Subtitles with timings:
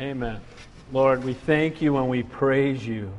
[0.00, 0.40] Amen.
[0.90, 3.12] Lord, we thank you and we praise you.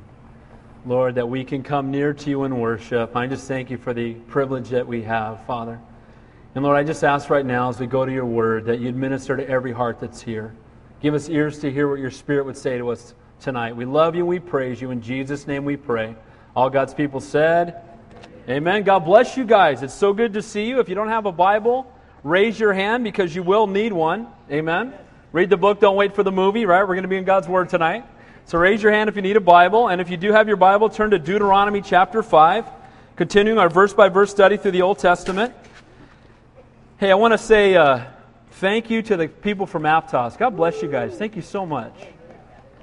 [0.85, 3.15] Lord, that we can come near to you in worship.
[3.15, 5.79] I just thank you for the privilege that we have, Father.
[6.55, 8.95] And Lord, I just ask right now as we go to your word that you'd
[8.95, 10.55] minister to every heart that's here.
[10.99, 13.75] Give us ears to hear what your Spirit would say to us tonight.
[13.75, 14.89] We love you and we praise you.
[14.91, 16.15] In Jesus' name we pray.
[16.55, 17.81] All God's people said,
[18.49, 18.83] Amen.
[18.83, 19.83] God bless you guys.
[19.83, 20.79] It's so good to see you.
[20.79, 21.89] If you don't have a Bible,
[22.23, 24.27] raise your hand because you will need one.
[24.51, 24.93] Amen.
[25.33, 26.83] Read the book, don't wait for the movie, right?
[26.83, 28.05] We're going to be in God's Word tonight.
[28.45, 29.87] So raise your hand if you need a Bible.
[29.87, 32.67] And if you do have your Bible, turn to Deuteronomy chapter 5,
[33.15, 35.51] continuing our verse by verse study through the Old Testament.
[36.97, 38.05] Hey, I want to say uh,
[38.51, 40.37] thank you to the people from Aptos.
[40.37, 41.15] God bless you guys.
[41.15, 41.95] Thank you so much.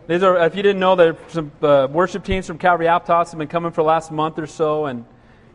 [0.09, 3.39] These are, if you didn't know, there some uh, worship teams from Calvary Aptos have
[3.39, 5.05] been coming for the last month or so, and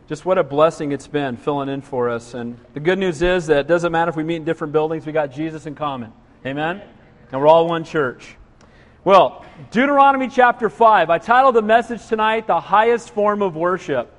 [0.08, 2.32] just what a blessing it's been filling in for us.
[2.32, 5.04] And the good news is that it doesn't matter if we meet in different buildings,
[5.04, 6.10] we got Jesus in common.
[6.46, 6.80] Amen?
[7.32, 8.36] And we're all one church.
[9.02, 11.10] Well, Deuteronomy chapter 5.
[11.10, 14.12] I titled the message tonight, The Highest Form of Worship.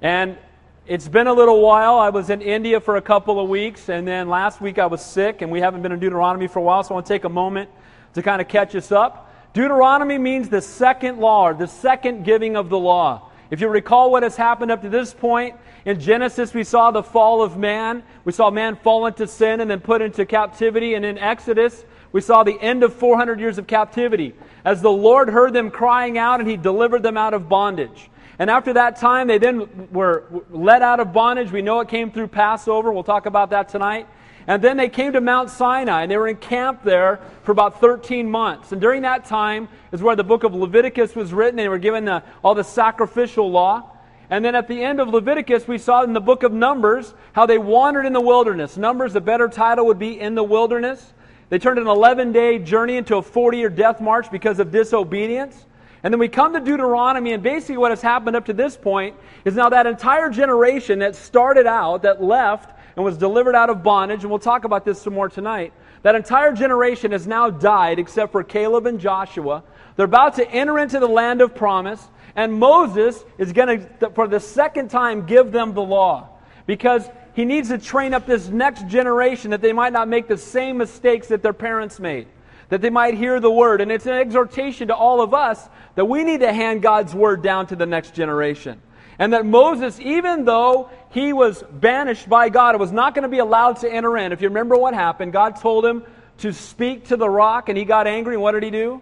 [0.00, 0.38] And
[0.86, 1.98] it's been a little while.
[1.98, 5.04] I was in India for a couple of weeks, and then last week I was
[5.04, 7.24] sick, and we haven't been in Deuteronomy for a while, so I want to take
[7.24, 7.68] a moment
[8.12, 9.34] to kind of catch us up.
[9.52, 13.32] Deuteronomy means the second law, or the second giving of the law.
[13.50, 17.02] If you recall what has happened up to this point, in Genesis, we saw the
[17.02, 18.02] fall of man.
[18.24, 20.94] We saw man fall into sin and then put into captivity.
[20.94, 25.28] And in Exodus, we saw the end of 400 years of captivity as the Lord
[25.28, 28.10] heard them crying out and he delivered them out of bondage.
[28.38, 31.52] And after that time, they then were let out of bondage.
[31.52, 32.90] We know it came through Passover.
[32.92, 34.08] We'll talk about that tonight.
[34.46, 38.30] And then they came to Mount Sinai and they were encamped there for about 13
[38.30, 38.72] months.
[38.72, 41.56] And during that time is where the book of Leviticus was written.
[41.56, 43.90] They were given the, all the sacrificial law.
[44.30, 47.46] And then at the end of Leviticus, we saw in the book of Numbers how
[47.46, 48.76] they wandered in the wilderness.
[48.76, 51.12] Numbers, a better title would be In the Wilderness.
[51.50, 55.66] They turned an 11 day journey into a 40 year death march because of disobedience.
[56.02, 59.16] And then we come to Deuteronomy, and basically what has happened up to this point
[59.46, 63.82] is now that entire generation that started out, that left, and was delivered out of
[63.82, 65.72] bondage, and we'll talk about this some more tonight.
[66.02, 69.62] That entire generation has now died except for Caleb and Joshua.
[69.96, 72.06] They're about to enter into the land of promise,
[72.36, 76.28] and Moses is going to, for the second time, give them the law
[76.66, 80.38] because he needs to train up this next generation that they might not make the
[80.38, 82.26] same mistakes that their parents made,
[82.68, 83.80] that they might hear the word.
[83.80, 87.42] And it's an exhortation to all of us that we need to hand God's word
[87.42, 88.80] down to the next generation.
[89.18, 93.38] And that Moses, even though he was banished by God, was not going to be
[93.38, 94.32] allowed to enter in.
[94.32, 96.02] If you remember what happened, God told him
[96.38, 98.34] to speak to the rock, and he got angry.
[98.34, 99.00] And what did he do?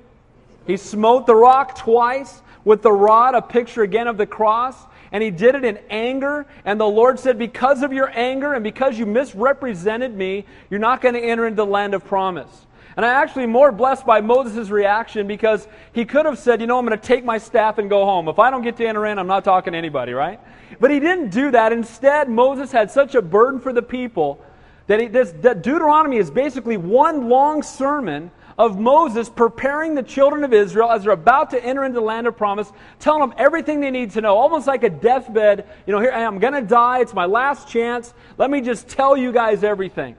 [0.67, 4.77] He smote the rock twice with the rod, a picture again of the cross.
[5.11, 6.47] And he did it in anger.
[6.65, 11.01] And the Lord said, Because of your anger and because you misrepresented me, you're not
[11.01, 12.67] going to enter into the land of promise.
[12.97, 16.79] And I'm actually more blessed by Moses' reaction because he could have said, You know,
[16.79, 18.29] I'm going to take my staff and go home.
[18.29, 20.41] If I don't get to enter in, I'm not talking to anybody, right?
[20.81, 21.73] But he didn't do that.
[21.73, 24.41] Instead, Moses had such a burden for the people
[24.87, 30.45] that, he, this, that Deuteronomy is basically one long sermon of Moses preparing the children
[30.45, 33.81] of Israel as they're about to enter into the land of promise, telling them everything
[33.81, 35.67] they need to know, almost like a deathbed.
[35.87, 37.01] You know, here I am, going to die.
[37.01, 38.13] It's my last chance.
[38.39, 40.17] Let me just tell you guys everything.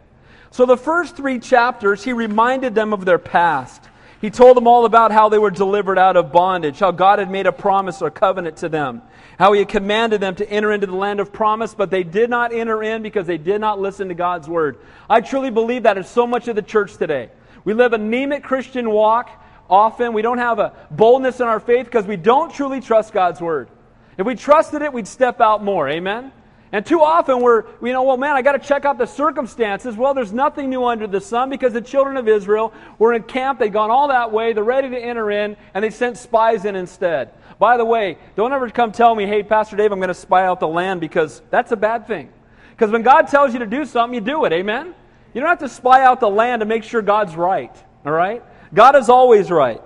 [0.51, 3.89] So, the first three chapters, he reminded them of their past.
[4.21, 7.29] He told them all about how they were delivered out of bondage, how God had
[7.29, 9.01] made a promise or covenant to them,
[9.38, 12.29] how he had commanded them to enter into the land of promise, but they did
[12.29, 14.77] not enter in because they did not listen to God's word.
[15.09, 17.31] I truly believe that is so much of the church today.
[17.66, 19.29] We live anemic Christian walk
[19.69, 20.13] often.
[20.13, 23.69] We don't have a boldness in our faith because we don't truly trust God's word.
[24.18, 25.90] If we trusted it, we'd step out more.
[25.90, 26.31] Amen?
[26.72, 29.96] And too often we're, you know, well, man, I got to check out the circumstances.
[29.96, 33.59] Well, there's nothing new under the sun because the children of Israel were in camp.
[33.59, 34.53] They'd gone all that way.
[34.53, 37.30] They're ready to enter in, and they sent spies in instead.
[37.59, 40.45] By the way, don't ever come tell me, hey, Pastor Dave, I'm going to spy
[40.45, 42.34] out the land because that's a bad thing.
[42.72, 44.51] Because when God tells you to do something, you do it.
[44.51, 44.95] Amen?
[45.33, 47.75] You don't have to spy out the land to make sure God's right.
[48.05, 48.44] All right?
[48.73, 49.81] God is always right.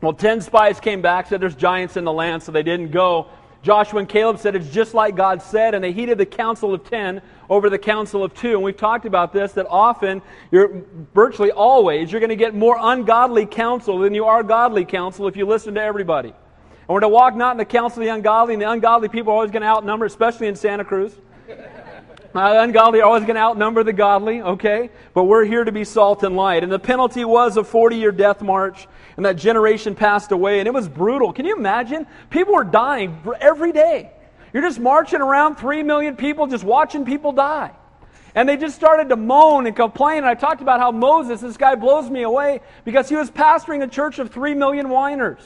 [0.00, 3.28] Well, 10 spies came back, said there's giants in the land, so they didn't go.
[3.62, 6.84] Joshua and Caleb said it's just like God said, and they heeded the counsel of
[6.84, 8.50] 10 over the counsel of 2.
[8.50, 10.20] And we've talked about this that often,
[10.50, 10.82] you're
[11.14, 15.36] virtually always, you're going to get more ungodly counsel than you are godly counsel if
[15.36, 16.28] you listen to everybody.
[16.28, 19.32] And we're to walk not in the counsel of the ungodly, and the ungodly people
[19.32, 21.16] are always going to outnumber, especially in Santa Cruz.
[22.34, 24.90] Uh, ungodly are always going to outnumber the godly, okay?
[25.14, 26.64] But we're here to be salt and light.
[26.64, 30.66] And the penalty was a 40 year death march, and that generation passed away, and
[30.66, 31.32] it was brutal.
[31.32, 32.08] Can you imagine?
[32.30, 34.10] People were dying every day.
[34.52, 37.70] You're just marching around, 3 million people, just watching people die.
[38.34, 40.18] And they just started to moan and complain.
[40.18, 43.84] And I talked about how Moses, this guy blows me away because he was pastoring
[43.84, 45.38] a church of three million whiners.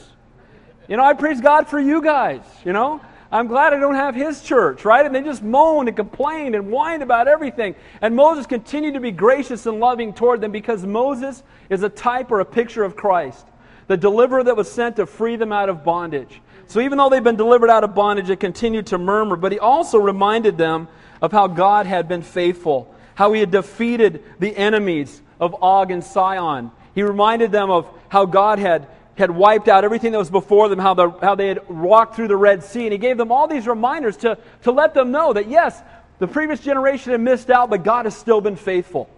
[0.87, 2.99] You know, I praise God for you guys, you know.
[3.31, 5.05] I'm glad I don't have his church, right?
[5.05, 7.75] And they just moaned and complained and whined about everything.
[8.01, 12.31] And Moses continued to be gracious and loving toward them because Moses is a type
[12.31, 13.45] or a picture of Christ,
[13.87, 16.41] the deliverer that was sent to free them out of bondage.
[16.65, 19.35] So even though they've been delivered out of bondage, they continued to murmur.
[19.35, 20.87] But he also reminded them
[21.21, 26.03] of how God had been faithful, how he had defeated the enemies of Og and
[26.03, 26.71] Sihon.
[26.95, 28.87] He reminded them of how God had
[29.19, 32.29] had wiped out everything that was before them, how, the, how they had walked through
[32.29, 32.85] the Red Sea.
[32.85, 35.79] And he gave them all these reminders to, to let them know that, yes,
[36.17, 39.09] the previous generation had missed out, but God has still been faithful.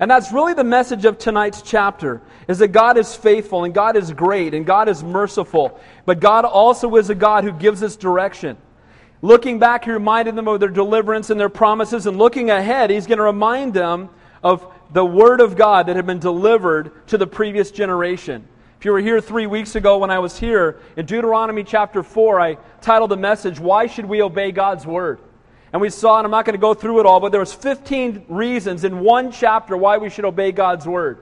[0.00, 3.96] And that's really the message of tonight's chapter, is that God is faithful and God
[3.96, 5.78] is great and God is merciful.
[6.06, 8.56] But God also is a God who gives us direction.
[9.20, 12.06] Looking back, he reminded them of their deliverance and their promises.
[12.06, 14.08] And looking ahead, he's going to remind them
[14.42, 18.48] of the word of God that had been delivered to the previous generation.
[18.80, 22.40] If you were here three weeks ago when I was here, in Deuteronomy chapter 4,
[22.40, 25.20] I titled the message, Why Should We Obey God's Word?
[25.70, 27.52] And we saw, and I'm not going to go through it all, but there was
[27.52, 31.18] 15 reasons in one chapter why we should obey God's Word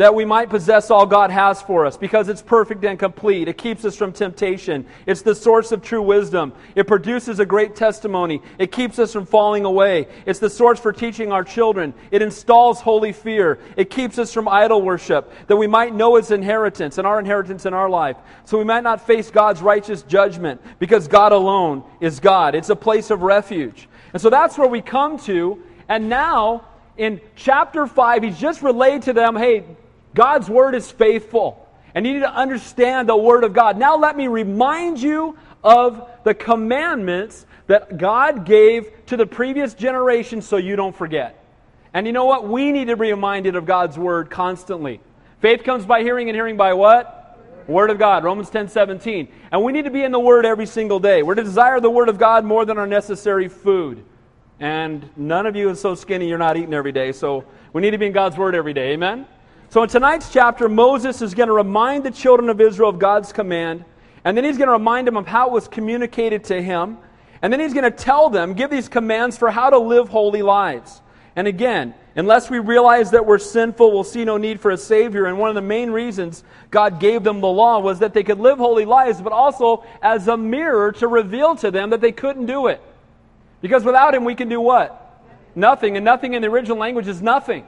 [0.00, 3.48] that we might possess all God has for us because it's perfect and complete.
[3.48, 4.86] It keeps us from temptation.
[5.04, 6.54] It's the source of true wisdom.
[6.74, 8.40] It produces a great testimony.
[8.58, 10.08] It keeps us from falling away.
[10.24, 11.92] It's the source for teaching our children.
[12.10, 13.58] It installs holy fear.
[13.76, 17.66] It keeps us from idol worship that we might know its inheritance and our inheritance
[17.66, 18.16] in our life.
[18.46, 22.54] So we might not face God's righteous judgment because God alone is God.
[22.54, 23.86] It's a place of refuge.
[24.14, 25.62] And so that's where we come to.
[25.90, 26.64] And now,
[26.96, 29.66] in chapter 5, he's just relayed to them hey,
[30.14, 31.66] God's word is faithful.
[31.94, 33.76] And you need to understand the word of God.
[33.76, 40.42] Now, let me remind you of the commandments that God gave to the previous generation
[40.42, 41.44] so you don't forget.
[41.92, 42.48] And you know what?
[42.48, 45.00] We need to be reminded of God's word constantly.
[45.40, 47.16] Faith comes by hearing, and hearing by what?
[47.66, 49.28] Word of God, Romans 10 17.
[49.52, 51.22] And we need to be in the Word every single day.
[51.22, 54.04] We're to desire the Word of God more than our necessary food.
[54.58, 57.12] And none of you is so skinny you're not eating every day.
[57.12, 58.92] So we need to be in God's Word every day.
[58.92, 59.26] Amen?
[59.70, 63.32] So in tonight's chapter, Moses is going to remind the children of Israel of God's
[63.32, 63.84] command,
[64.24, 66.98] and then he's going to remind them of how it was communicated to him,
[67.40, 70.42] and then he's going to tell them, give these commands for how to live holy
[70.42, 71.00] lives.
[71.36, 75.26] And again, unless we realize that we're sinful, we'll see no need for a Savior.
[75.26, 78.40] And one of the main reasons God gave them the law was that they could
[78.40, 82.46] live holy lives, but also as a mirror to reveal to them that they couldn't
[82.46, 82.82] do it.
[83.60, 85.22] Because without Him, we can do what?
[85.54, 85.96] Nothing.
[85.96, 87.64] And nothing in the original language is nothing.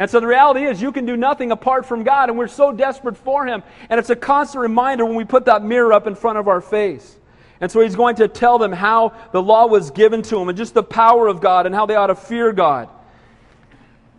[0.00, 2.72] And so the reality is, you can do nothing apart from God, and we're so
[2.72, 3.62] desperate for Him.
[3.90, 6.62] And it's a constant reminder when we put that mirror up in front of our
[6.62, 7.18] face.
[7.60, 10.56] And so He's going to tell them how the law was given to them and
[10.56, 12.88] just the power of God and how they ought to fear God.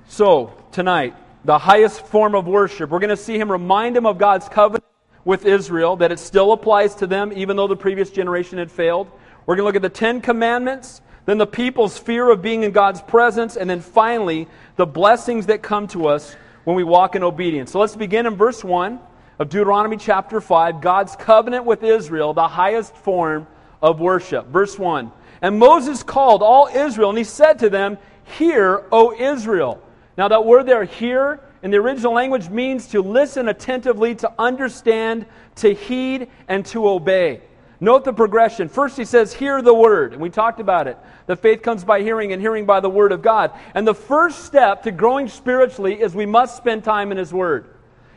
[0.08, 4.20] So, tonight, the highest form of worship, we're going to see Him remind them of
[4.20, 4.86] God's covenant
[5.26, 9.10] with Israel, that it still applies to them, even though the previous generation had failed.
[9.48, 12.72] We're going to look at the Ten Commandments then the people's fear of being in
[12.72, 17.24] God's presence, and then finally, the blessings that come to us when we walk in
[17.24, 17.72] obedience.
[17.72, 19.00] So let's begin in verse 1
[19.40, 23.48] of Deuteronomy chapter 5, God's covenant with Israel, the highest form
[23.82, 24.48] of worship.
[24.48, 27.98] Verse 1 And Moses called all Israel, and he said to them,
[28.38, 29.82] Hear, O Israel.
[30.18, 35.26] Now, that word there, hear, in the original language means to listen attentively, to understand,
[35.56, 37.42] to heed, and to obey.
[37.84, 38.70] Note the progression.
[38.70, 40.14] First, he says, Hear the word.
[40.14, 41.00] And we talked about it.
[41.26, 43.52] The faith comes by hearing, and hearing by the word of God.
[43.74, 47.66] And the first step to growing spiritually is we must spend time in his word.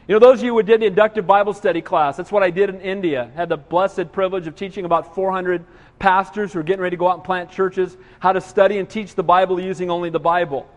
[0.07, 2.51] You know, those of you who did the inductive Bible study class, that's what I
[2.51, 3.31] did in India.
[3.35, 5.65] Had the blessed privilege of teaching about 400
[5.99, 8.89] pastors who are getting ready to go out and plant churches how to study and
[8.89, 10.69] teach the Bible using only the Bible.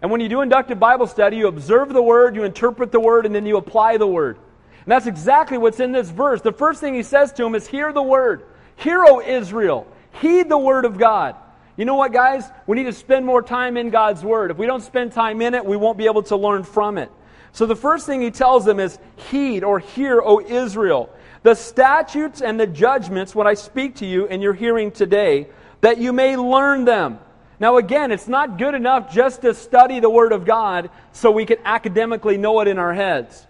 [0.00, 3.24] And when you do inductive Bible study, you observe the word, you interpret the word,
[3.24, 4.36] and then you apply the word.
[4.84, 6.40] And that's exactly what's in this verse.
[6.40, 8.44] The first thing he says to him is, Hear the word.
[8.76, 9.86] Hear, O Israel.
[10.20, 11.36] Heed the word of God.
[11.76, 12.44] You know what, guys?
[12.66, 14.50] We need to spend more time in God's word.
[14.50, 17.10] If we don't spend time in it, we won't be able to learn from it.
[17.52, 18.98] So the first thing he tells them is,
[19.30, 21.10] Heed or hear, O Israel,
[21.42, 25.48] the statutes and the judgments when I speak to you and you're hearing today,
[25.80, 27.18] that you may learn them.
[27.58, 31.46] Now, again, it's not good enough just to study the Word of God so we
[31.46, 33.46] can academically know it in our heads.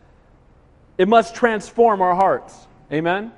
[0.99, 2.67] It must transform our hearts.
[2.93, 3.33] Amen?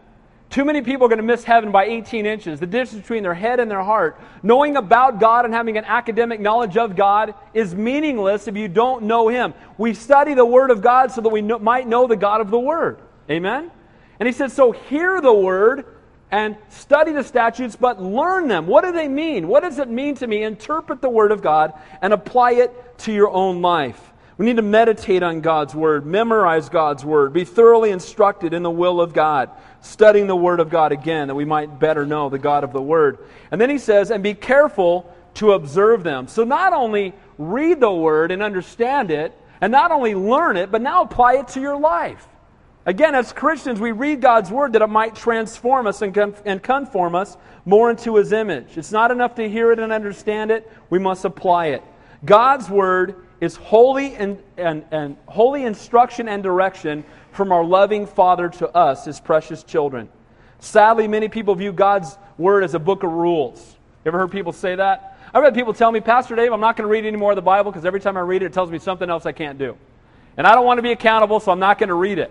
[0.55, 2.61] Too many people are going to miss heaven by 18 inches.
[2.61, 6.39] The difference between their head and their heart, knowing about God and having an academic
[6.39, 9.53] knowledge of God, is meaningless if you don't know Him.
[9.79, 12.53] We study the Word of God so that we know, might know the God of
[12.53, 12.99] the Word.
[13.29, 13.71] Amen?
[14.21, 15.87] And He says, So hear the Word
[16.31, 18.69] and study the statutes, but learn them.
[18.69, 19.49] What do they mean?
[19.49, 20.45] What does it mean to me?
[20.45, 24.13] Interpret the Word of God and apply it to your own life.
[24.37, 28.71] We need to meditate on God's Word, memorize God's Word, be thoroughly instructed in the
[28.71, 29.51] will of God,
[29.81, 32.83] studying the Word of God again that we might better know the God of the
[32.83, 33.19] Word.
[33.53, 36.27] And then he says, and be careful to observe them.
[36.27, 40.83] So not only read the Word and understand it, and not only learn it, but
[40.83, 42.27] now apply it to your life.
[42.87, 47.37] Again, as Christians, we read God's Word that it might transform us and, conform us
[47.65, 48.77] more into His image.
[48.77, 51.85] It's not enough to hear it and understand it, we must apply it.
[52.25, 58.49] God's Word is holy and, and, and holy instruction and direction from our loving Father
[58.49, 60.09] to us, His precious children.
[60.61, 63.77] Sadly, many people view God's Word as a book of rules.
[64.05, 65.19] You ever heard people say that?
[65.33, 67.37] I've had people tell me, Pastor Dave, I'm not going to read any more of
[67.37, 69.59] the Bible because every time I read it, it tells me something else I can't
[69.59, 69.77] do.
[70.37, 72.31] And I don't want to be accountable, so I'm not going to read it.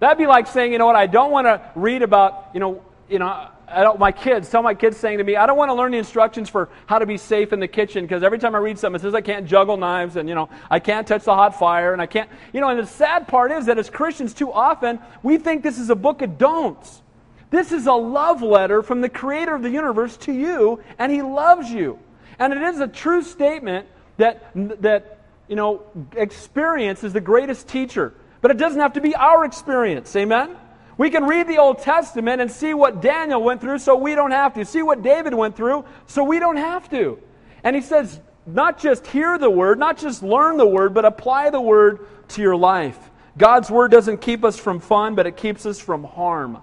[0.00, 2.82] That'd be like saying, you know what, I don't want to read about, you know,
[3.08, 3.48] you know,
[3.98, 6.48] my kids, tell my kids saying to me, I don't want to learn the instructions
[6.48, 9.02] for how to be safe in the kitchen because every time I read something, it
[9.02, 12.00] says I can't juggle knives and, you know, I can't touch the hot fire and
[12.00, 15.38] I can't, you know, and the sad part is that as Christians, too often, we
[15.38, 17.02] think this is a book of don'ts.
[17.50, 21.22] This is a love letter from the creator of the universe to you, and he
[21.22, 21.98] loves you.
[22.38, 23.86] And it is a true statement
[24.18, 24.50] that,
[24.82, 25.82] that you know,
[26.14, 28.12] experience is the greatest teacher.
[28.40, 30.14] But it doesn't have to be our experience.
[30.14, 30.56] Amen?
[30.98, 34.32] We can read the Old Testament and see what Daniel went through so we don't
[34.32, 34.64] have to.
[34.64, 37.18] See what David went through so we don't have to.
[37.64, 41.50] And he says, not just hear the word, not just learn the word, but apply
[41.50, 42.98] the word to your life.
[43.36, 46.58] God's word doesn't keep us from fun, but it keeps us from harm.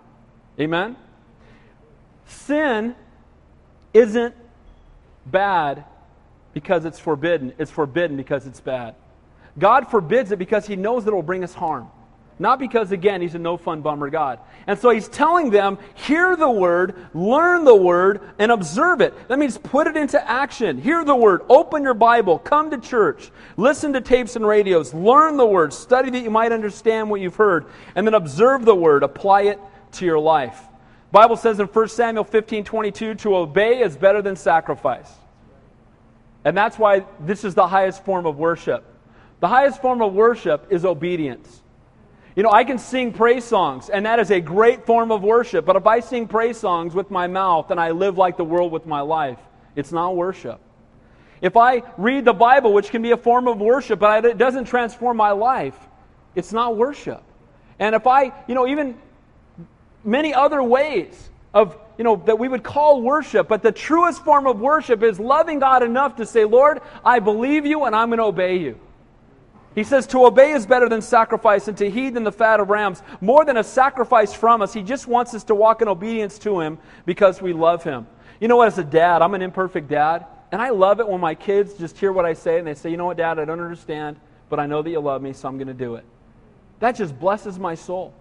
[0.60, 0.98] Amen?
[2.26, 2.96] Sin
[3.94, 4.36] isn't
[5.26, 5.86] bad
[6.54, 8.96] because it's forbidden, it's forbidden because it's bad.
[9.58, 11.88] God forbids it because he knows that it will bring us harm.
[12.38, 14.40] Not because, again, he's a no fun bummer God.
[14.68, 19.14] And so he's telling them, hear the word, learn the word, and observe it.
[19.30, 20.78] That means put it into action.
[20.78, 25.38] Hear the word, open your Bible, come to church, listen to tapes and radios, learn
[25.38, 29.04] the word, study that you might understand what you've heard, and then observe the word,
[29.04, 29.60] apply it
[29.94, 30.60] to your life.
[31.12, 35.10] The Bible says in 1 Samuel 15 22, to obey is better than sacrifice.
[36.44, 38.84] And that's why this is the highest form of worship.
[39.40, 41.62] The highest form of worship is obedience.
[42.36, 45.66] You know, I can sing praise songs, and that is a great form of worship.
[45.66, 48.74] But if I sing praise songs with my mouth and I live like the world
[48.74, 49.40] with my life,
[49.76, 50.60] it's not worship.
[51.42, 54.66] If I read the Bible, which can be a form of worship, but it doesn't
[54.66, 55.78] transform my life,
[56.36, 57.24] it's not worship.
[57.80, 58.98] And if I, you know, even
[60.04, 64.46] many other ways of, you know, that we would call worship, but the truest form
[64.46, 68.20] of worship is loving God enough to say, Lord, I believe you and I'm going
[68.20, 68.80] to obey you.
[69.76, 72.70] He says, To obey is better than sacrifice, and to heed than the fat of
[72.70, 73.04] rams.
[73.20, 76.62] More than a sacrifice from us, He just wants us to walk in obedience to
[76.62, 78.08] Him because we love Him.
[78.40, 81.20] You know what, as a dad, I'm an imperfect dad, and I love it when
[81.20, 83.46] my kids just hear what I say and they say, You know what, Dad, I
[83.46, 84.18] don't understand,
[84.50, 86.06] but I know that you love me, so I'm going to do it.
[86.80, 88.14] That just blesses my soul.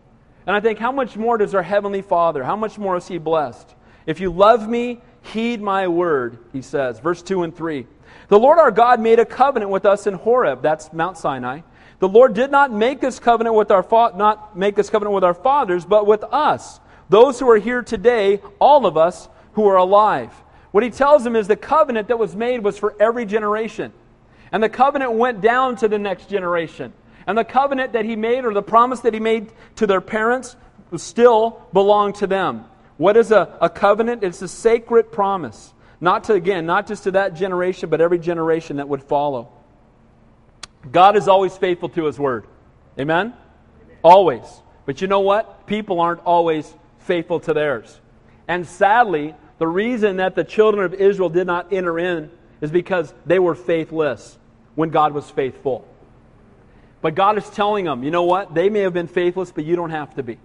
[0.46, 3.18] And I think, how much more does our Heavenly Father, how much more is He
[3.18, 3.74] blessed?
[4.06, 5.00] If you love me,
[5.34, 6.98] heed my word, He says.
[7.00, 7.86] Verse 2 and 3.
[8.28, 11.60] The Lord our God made a covenant with us in Horeb, that's Mount Sinai.
[11.98, 15.24] The Lord did not make this covenant with our fa- not make this covenant with
[15.24, 19.76] our fathers, but with us, those who are here today, all of us who are
[19.76, 20.32] alive.
[20.70, 23.92] What he tells them is the covenant that was made was for every generation.
[24.50, 26.92] And the covenant went down to the next generation.
[27.26, 30.56] And the covenant that he made, or the promise that he made to their parents,
[30.96, 32.64] still belonged to them.
[32.96, 34.22] What is a, a covenant?
[34.22, 35.72] It's a sacred promise.
[36.00, 39.52] Not to, again, not just to that generation, but every generation that would follow.
[40.90, 42.46] God is always faithful to his word.
[42.98, 43.34] Amen?
[43.82, 43.98] Amen?
[44.02, 44.44] Always.
[44.86, 45.66] But you know what?
[45.66, 48.00] People aren't always faithful to theirs.
[48.46, 53.12] And sadly, the reason that the children of Israel did not enter in is because
[53.24, 54.38] they were faithless
[54.74, 55.88] when God was faithful.
[57.00, 58.54] But God is telling them, you know what?
[58.54, 60.38] They may have been faithless, but you don't have to be.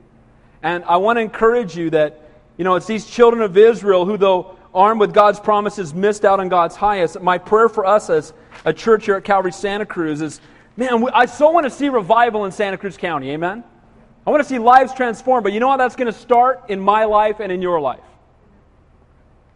[0.62, 2.22] And I want to encourage you that,
[2.60, 6.42] you know, it's these children of Israel who, though armed with God's promises, missed out
[6.42, 7.22] on God's highest.
[7.22, 8.34] My prayer for us as
[8.66, 10.42] a church here at Calvary Santa Cruz is
[10.76, 13.32] man, I so want to see revival in Santa Cruz County.
[13.32, 13.64] Amen?
[14.28, 16.66] I want to see lives transformed, but you know how that's going to start?
[16.68, 18.04] In my life and in your life.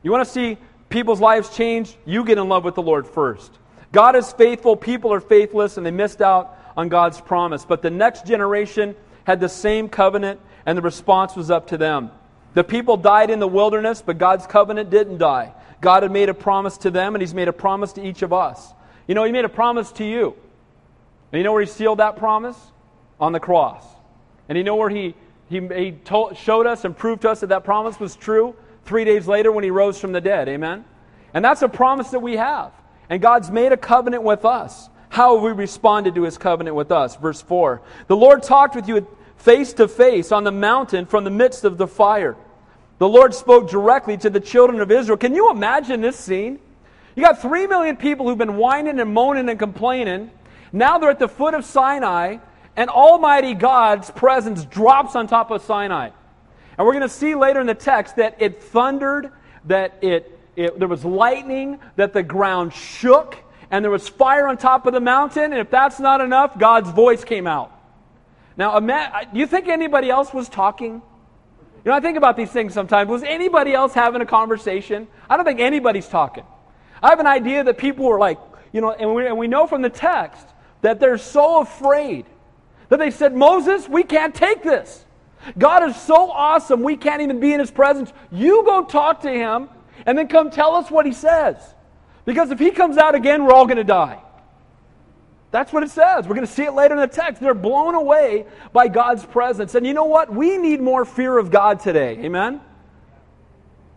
[0.02, 0.58] You want to see
[0.88, 1.98] people's lives change?
[2.06, 3.52] You get in love with the Lord first.
[3.92, 7.66] God is faithful, people are faithless, and they missed out on God's promise.
[7.66, 8.96] But the next generation
[9.26, 12.10] had the same covenant, and the response was up to them.
[12.54, 15.54] The people died in the wilderness, but God's covenant didn't die.
[15.82, 18.32] God had made a promise to them, and He's made a promise to each of
[18.32, 18.74] us.
[19.08, 20.36] You know, He made a promise to you.
[21.32, 22.58] And you know where He sealed that promise?
[23.20, 23.86] On the cross.
[24.50, 25.16] And you know where He
[25.54, 28.56] he, he told, showed us and proved to us that that promise was true
[28.86, 30.50] three days later when he rose from the dead.
[30.50, 30.84] Amen?
[31.34, 32.72] And that's a promise that we have.
[33.10, 34.90] And God's made a covenant with us.
[35.10, 37.16] How have we responded to his covenant with us?
[37.18, 39.08] Verse 4 The Lord talked with you
[39.44, 42.38] face to face on the mountain from the midst of the fire.
[43.00, 45.18] The Lord spoke directly to the children of Israel.
[45.18, 46.60] Can you imagine this scene?
[47.16, 50.32] You got three million people who've been whining and moaning and complaining.
[50.72, 52.38] Now they're at the foot of Sinai,
[52.78, 56.12] and Almighty God's presence drops on top of Sinai.
[56.78, 59.32] And we're going to see later in the text that it thundered,
[59.66, 63.38] that it, it, there was lightning, that the ground shook,
[63.70, 65.52] and there was fire on top of the mountain.
[65.52, 67.73] And if that's not enough, God's voice came out.
[68.58, 71.02] Now, uh, do you think anybody else was talking?
[71.86, 73.10] You know, I think about these things sometimes.
[73.10, 75.08] Was anybody else having a conversation?
[75.30, 76.46] I don't think anybody's talking.
[77.02, 78.40] I have an idea that people were like,
[78.72, 80.48] you know, and we, and we know from the text
[80.82, 82.26] that they're so afraid
[82.90, 85.04] that they said, Moses, we can't take this.
[85.58, 88.14] God is so awesome, we can't even be in his presence.
[88.32, 89.70] You go talk to him
[90.06, 91.58] and then come tell us what he says.
[92.26, 94.22] Because if he comes out again, we're all going to die.
[95.54, 96.28] That's what it says.
[96.28, 97.40] We're going to see it later in the text.
[97.40, 99.76] They're blown away by God's presence.
[99.76, 100.34] And you know what?
[100.34, 102.18] We need more fear of God today.
[102.24, 102.60] Amen?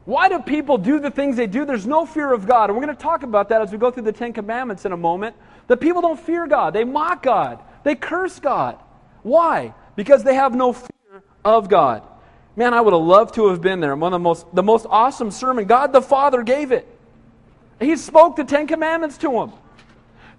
[0.05, 1.65] Why do people do the things they do?
[1.65, 2.69] There's no fear of God.
[2.69, 4.93] And we're going to talk about that as we go through the Ten Commandments in
[4.93, 5.35] a moment.
[5.69, 6.75] That people don't fear God.
[6.75, 7.61] They mock God.
[7.85, 8.79] They curse God.
[9.23, 9.73] Why?
[9.97, 12.07] Because they have no fear of God.
[12.55, 13.97] Man, I would have loved to have been there.
[13.97, 15.65] One of the most, the most awesome sermon.
[15.65, 16.87] God the Father gave it.
[17.81, 19.53] He spoke the Ten Commandments to him.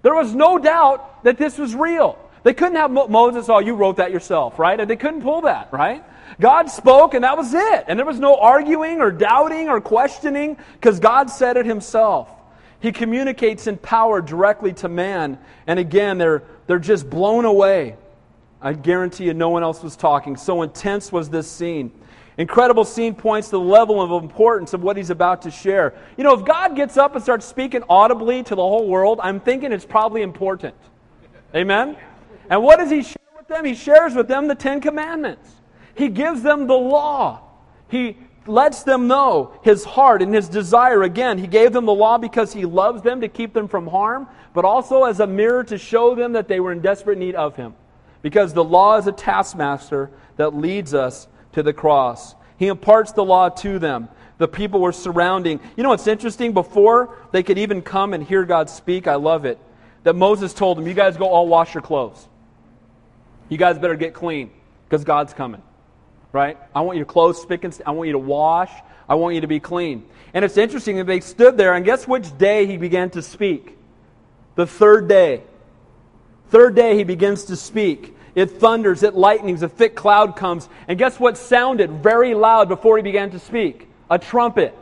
[0.08, 2.18] There was no doubt that this was real.
[2.42, 4.80] They couldn't have Moses, oh, you wrote that yourself, right?
[4.80, 6.02] And they couldn't pull that, right?
[6.40, 7.84] God spoke and that was it.
[7.86, 12.30] And there was no arguing or doubting or questioning because God said it himself.
[12.80, 15.38] He communicates in power directly to man.
[15.66, 17.94] And again, they're, they're just blown away.
[18.62, 20.38] I guarantee you no one else was talking.
[20.38, 21.92] So intense was this scene.
[22.38, 25.94] Incredible scene points to the level of importance of what he's about to share.
[26.16, 29.40] You know, if God gets up and starts speaking audibly to the whole world, I'm
[29.40, 30.76] thinking it's probably important.
[31.52, 31.96] Amen?
[32.48, 33.64] And what does he share with them?
[33.64, 35.50] He shares with them the Ten Commandments.
[35.96, 37.40] He gives them the law.
[37.88, 41.02] He lets them know his heart and his desire.
[41.02, 44.28] Again, he gave them the law because he loves them to keep them from harm,
[44.54, 47.56] but also as a mirror to show them that they were in desperate need of
[47.56, 47.74] him.
[48.22, 52.34] Because the law is a taskmaster that leads us to the cross.
[52.56, 54.08] He imparts the law to them.
[54.38, 55.60] The people were surrounding.
[55.76, 56.52] You know what's interesting?
[56.52, 59.58] Before they could even come and hear God speak, I love it,
[60.04, 62.26] that Moses told them, You guys go all wash your clothes.
[63.48, 64.50] You guys better get clean
[64.84, 65.62] because God's coming.
[66.32, 66.58] Right?
[66.74, 68.70] I want your clothes spick and I want you to wash.
[69.08, 70.04] I want you to be clean.
[70.34, 73.78] And it's interesting that they stood there, and guess which day he began to speak?
[74.54, 75.42] The third day.
[76.50, 78.14] Third day he begins to speak.
[78.38, 80.68] It thunders, it lightnings, a thick cloud comes.
[80.86, 83.88] And guess what sounded very loud before he began to speak?
[84.08, 84.76] A trumpet.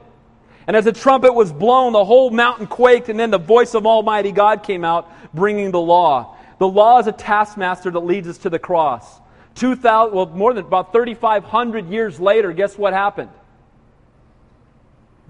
[0.67, 3.87] And as the trumpet was blown, the whole mountain quaked, and then the voice of
[3.87, 6.37] Almighty God came out, bringing the law.
[6.59, 9.21] The law is a taskmaster that leads us to the cross.
[9.55, 13.31] 2,000, well, more than about 3,500 years later, guess what happened?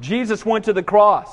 [0.00, 1.30] Jesus went to the cross.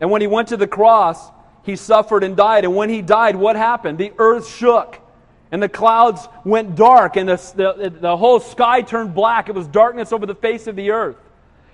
[0.00, 1.30] And when he went to the cross,
[1.64, 2.64] he suffered and died.
[2.64, 3.98] And when he died, what happened?
[3.98, 5.01] The earth shook
[5.52, 9.50] and the clouds went dark, and the, the, the, whole sky turned black.
[9.50, 11.16] It was darkness over the face of the earth.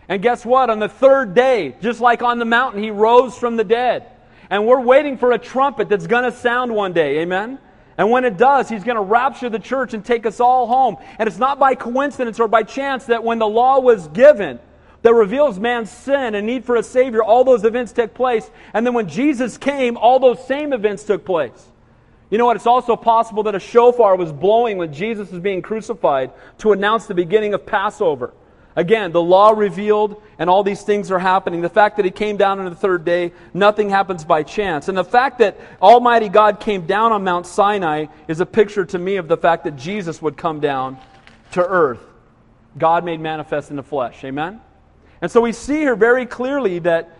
[0.09, 0.69] And guess what?
[0.69, 4.11] On the third day, just like on the mountain, he rose from the dead.
[4.51, 7.21] And we're waiting for a trumpet that's going to sound one day.
[7.21, 7.61] Amen?
[7.97, 10.97] And when it does, he's going to rapture the church and take us all home.
[11.19, 14.59] And it's not by coincidence or by chance that when the law was given,
[15.03, 18.51] that reveals man's sin and need for a Savior, all those events took place.
[18.75, 21.69] And then when Jesus came, all those same events took place.
[22.31, 22.57] You know what?
[22.57, 27.07] It's also possible that a shofar was blowing when Jesus was being crucified to announce
[27.07, 28.35] the beginning of Passover.
[28.77, 31.63] Again, the law revealed, and all these things are happening.
[31.63, 34.89] The fact that he came down on the third day, nothing happens by chance.
[34.89, 38.99] And the fact that Almighty God came down on Mount Sinai is a picture to
[38.99, 40.99] me of the fact that Jesus would come down
[41.53, 42.05] to earth.
[42.77, 44.23] God made manifest in the flesh.
[44.23, 44.61] Amen?
[45.21, 47.19] And so we see here very clearly that,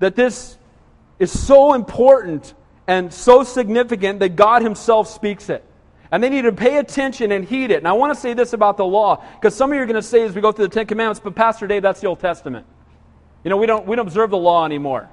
[0.00, 0.58] that this
[1.18, 2.52] is so important
[2.88, 5.64] and so significant that God Himself speaks it.
[6.10, 7.76] And they need to pay attention and heed it.
[7.76, 9.96] And I want to say this about the law, because some of you are going
[9.96, 12.18] to say as we go through the Ten Commandments, but Pastor Dave, that's the Old
[12.18, 12.66] Testament.
[13.44, 15.10] You know, we don't, we don't observe the law anymore.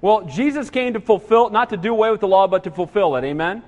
[0.00, 3.14] Well, Jesus came to fulfill, not to do away with the law, but to fulfill
[3.14, 3.24] it.
[3.24, 3.62] Amen?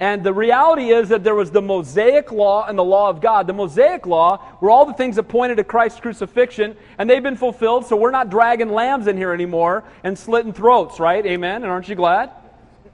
[0.00, 3.46] And the reality is that there was the Mosaic law and the law of God.
[3.46, 7.36] The Mosaic law were all the things that pointed to Christ's crucifixion, and they've been
[7.36, 11.24] fulfilled, so we're not dragging lambs in here anymore and slitting throats, right?
[11.24, 11.62] Amen?
[11.62, 12.30] And aren't you glad?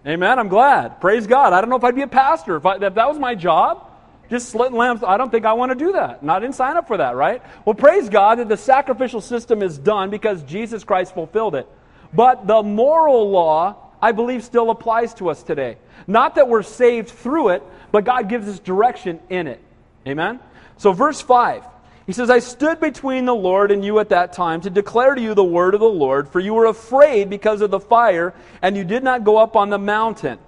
[0.06, 0.38] Amen.
[0.38, 1.00] I'm glad.
[1.00, 1.52] Praise God.
[1.52, 3.90] I don't know if I'd be a pastor if, I, if that was my job.
[4.30, 6.20] Just slitting lambs, I don't think I want to do that.
[6.26, 7.42] I didn't sign up for that, right?
[7.64, 11.68] Well, praise God that the sacrificial system is done because Jesus Christ fulfilled it.
[12.12, 15.76] But the moral law, I believe, still applies to us today.
[16.06, 17.62] Not that we're saved through it,
[17.92, 19.60] but God gives us direction in it.
[20.06, 20.40] Amen?
[20.78, 21.64] So, verse 5,
[22.06, 25.20] he says, I stood between the Lord and you at that time to declare to
[25.20, 28.76] you the word of the Lord, for you were afraid because of the fire, and
[28.76, 30.38] you did not go up on the mountain.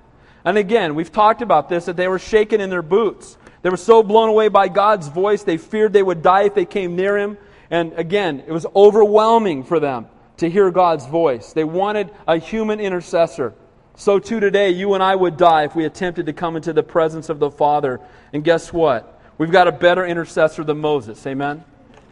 [0.45, 3.39] And again, we've talked about this that they were shaken in their boots.
[3.63, 6.67] They were so blown away by God's voice, they feared they would die if they
[6.67, 7.39] came near him.
[7.71, 11.53] And again, it was overwhelming for them to hear God's voice.
[11.53, 13.55] They wanted a human intercessor.
[13.97, 16.83] So too today, you and I would die if we attempted to come into the
[16.83, 18.01] presence of the Father.
[18.33, 19.16] And guess what?
[19.39, 21.25] We've got a better intercessor than Moses.
[21.27, 21.65] Amen?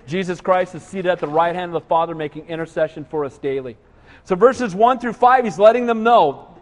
[0.07, 3.39] Jesus Christ is seated at the right hand of the Father, making intercession for us
[3.39, 3.77] daily.
[4.25, 6.55] So, verses 1 through 5, he's letting them know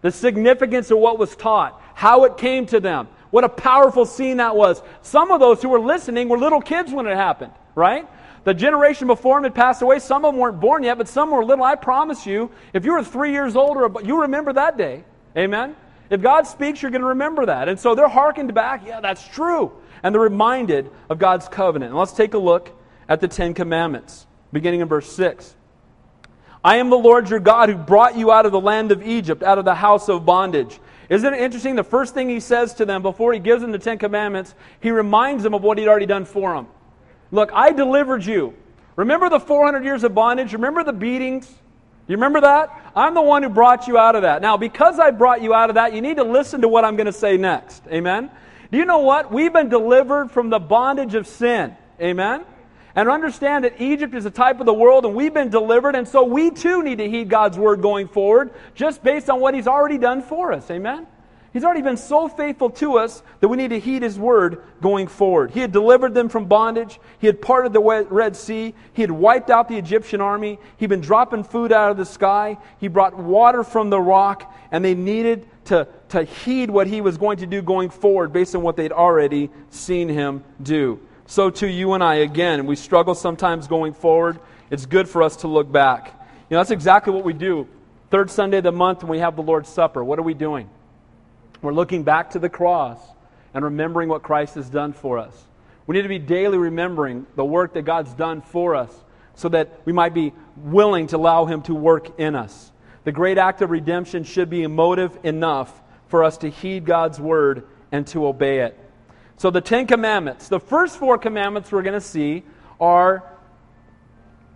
[0.00, 4.38] the significance of what was taught, how it came to them, what a powerful scene
[4.38, 4.82] that was.
[5.02, 8.08] Some of those who were listening were little kids when it happened, right?
[8.44, 9.98] The generation before them had passed away.
[9.98, 11.64] Some of them weren't born yet, but some were little.
[11.64, 15.04] I promise you, if you were three years old, or you remember that day.
[15.36, 15.74] Amen?
[16.10, 17.68] If God speaks, you're going to remember that.
[17.68, 18.86] And so they're hearkened back.
[18.86, 19.72] Yeah, that's true.
[20.02, 21.90] And they're reminded of God's covenant.
[21.90, 22.70] And let's take a look
[23.08, 25.54] at the Ten Commandments, beginning in verse 6.
[26.64, 29.42] I am the Lord your God who brought you out of the land of Egypt,
[29.42, 30.80] out of the house of bondage.
[31.08, 31.76] Isn't it interesting?
[31.76, 34.90] The first thing he says to them before he gives them the Ten Commandments, he
[34.90, 36.66] reminds them of what he'd already done for them.
[37.30, 38.54] Look, I delivered you.
[38.96, 40.52] Remember the 400 years of bondage?
[40.52, 41.52] Remember the beatings?
[42.08, 42.92] You remember that?
[42.94, 44.40] I'm the one who brought you out of that.
[44.40, 46.96] Now, because I brought you out of that, you need to listen to what I'm
[46.96, 47.82] going to say next.
[47.88, 48.30] Amen?
[48.70, 49.32] Do you know what?
[49.32, 51.76] We've been delivered from the bondage of sin.
[52.00, 52.44] Amen?
[52.94, 56.08] And understand that Egypt is a type of the world and we've been delivered, and
[56.08, 59.66] so we too need to heed God's word going forward, just based on what He's
[59.66, 60.70] already done for us.
[60.70, 61.06] Amen?
[61.56, 65.06] He's already been so faithful to us that we need to heed His word going
[65.06, 65.52] forward.
[65.52, 67.00] He had delivered them from bondage.
[67.18, 68.74] He had parted the Red Sea.
[68.92, 70.58] He had wiped out the Egyptian army.
[70.76, 72.58] He'd been dropping food out of the sky.
[72.78, 77.16] He brought water from the rock, and they needed to, to heed what He was
[77.16, 81.66] going to do going forward based on what they'd already seen Him do so too
[81.66, 84.38] you and I, again, we struggle sometimes going forward.
[84.70, 86.12] It's good for us to look back.
[86.48, 87.66] You know, that's exactly what we do.
[88.10, 90.68] Third Sunday of the month when we have the Lord's Supper, what are we doing?
[91.62, 92.98] We're looking back to the cross
[93.54, 95.46] and remembering what Christ has done for us.
[95.86, 98.92] We need to be daily remembering the work that God's done for us
[99.34, 102.72] so that we might be willing to allow Him to work in us.
[103.04, 107.66] The great act of redemption should be emotive enough for us to heed God's word
[107.92, 108.78] and to obey it.
[109.36, 112.42] So, the Ten Commandments, the first four commandments we're going to see
[112.80, 113.22] are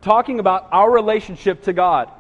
[0.01, 2.11] talking about our relationship to God.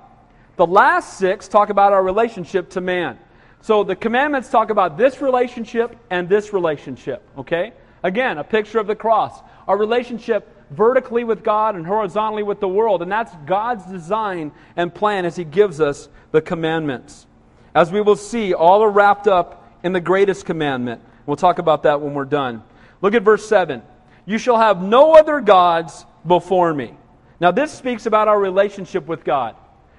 [0.56, 3.18] The last six talk about our relationship to man.
[3.62, 7.72] So, the commandments talk about this relationship and this relationship, okay?
[8.02, 9.38] Again, a picture of the cross.
[9.68, 13.02] Our relationship vertically with God and horizontally with the world.
[13.02, 17.26] And that's God's design and plan as He gives us the commandments.
[17.74, 21.84] As we will see, all are wrapped up in the greatest commandment We'll talk about
[21.84, 22.64] that when we're done.
[23.02, 23.82] Look at verse 7.
[24.26, 26.96] You shall have no other gods before me.
[27.38, 29.54] Now, this speaks about our relationship with God.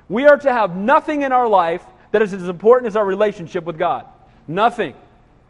[0.09, 3.63] We are to have nothing in our life that is as important as our relationship
[3.63, 4.05] with God.
[4.47, 4.95] Nothing.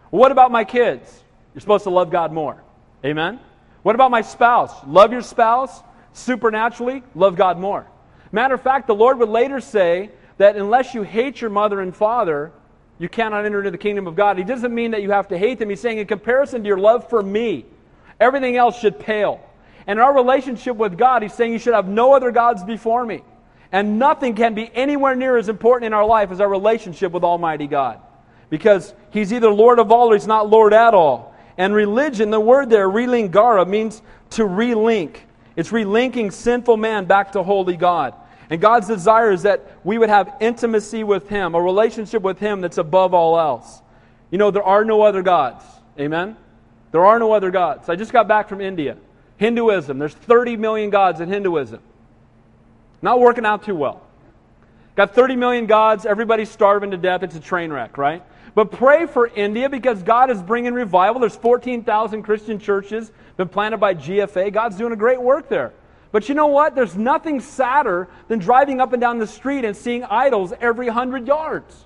[0.10, 1.24] What about my kids?
[1.54, 2.62] You're supposed to love God more.
[3.04, 3.40] Amen?
[3.84, 4.74] What about my spouse?
[4.86, 5.82] Love your spouse
[6.14, 7.88] supernaturally, love God more.
[8.32, 11.96] Matter of fact, the Lord would later say that unless you hate your mother and
[11.96, 12.52] father,
[13.00, 14.38] you cannot enter into the kingdom of God.
[14.38, 15.70] He doesn't mean that you have to hate them.
[15.70, 17.66] He's saying, in comparison to your love for me,
[18.20, 19.42] everything else should pale.
[19.88, 23.06] And in our relationship with God, He's saying you should have no other gods before
[23.06, 23.24] me.
[23.72, 27.24] And nothing can be anywhere near as important in our life as our relationship with
[27.24, 28.00] Almighty God.
[28.50, 31.34] Because He's either Lord of all or He's not Lord at all.
[31.58, 35.18] And religion, the word there, relingara, means to relink.
[35.56, 38.14] It's relinking sinful man back to holy God.
[38.50, 42.60] And God's desire is that we would have intimacy with Him, a relationship with Him
[42.60, 43.82] that's above all else.
[44.30, 45.64] You know, there are no other gods.
[45.98, 46.36] Amen?
[46.92, 47.88] There are no other gods.
[47.88, 48.98] I just got back from India.
[49.38, 51.80] Hinduism, there's 30 million gods in Hinduism.
[53.02, 54.02] Not working out too well.
[54.96, 57.24] Got 30 million gods, everybody's starving to death.
[57.24, 58.24] It's a train wreck, right?
[58.54, 61.22] But pray for India because God is bringing revival.
[61.22, 64.52] There's 14,000 Christian churches been planted by GFA.
[64.52, 65.74] God's doing a great work there.
[66.12, 66.76] But you know what?
[66.76, 71.26] There's nothing sadder than driving up and down the street and seeing idols every hundred
[71.26, 71.86] yards.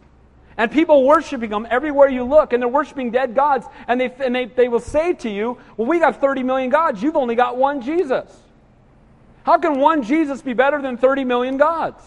[0.58, 4.34] And people worshiping them everywhere you look, and they're worshiping dead gods, and, they, and
[4.34, 7.58] they, they will say to you, Well, we got 30 million gods, you've only got
[7.58, 8.32] one Jesus.
[9.46, 12.02] How can one Jesus be better than 30 million gods?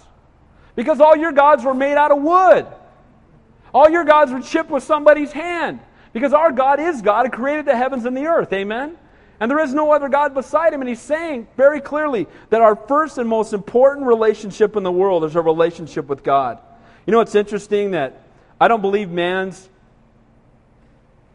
[0.74, 2.66] Because all your gods were made out of wood.
[3.72, 5.79] All your gods were chipped with somebody's hand.
[6.12, 8.53] Because our God is God who created the heavens and the earth.
[8.53, 8.96] Amen?
[9.38, 10.81] And there is no other God beside him.
[10.81, 15.24] And he's saying very clearly that our first and most important relationship in the world
[15.24, 16.59] is our relationship with God.
[17.07, 18.20] You know, it's interesting that
[18.61, 19.68] I don't believe man's,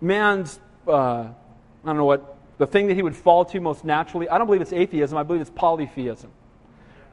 [0.01, 1.33] man's, uh, I
[1.85, 2.32] don't know what,
[2.63, 5.23] the thing that he would fall to most naturally, I don't believe it's atheism, I
[5.23, 6.31] believe it's polytheism.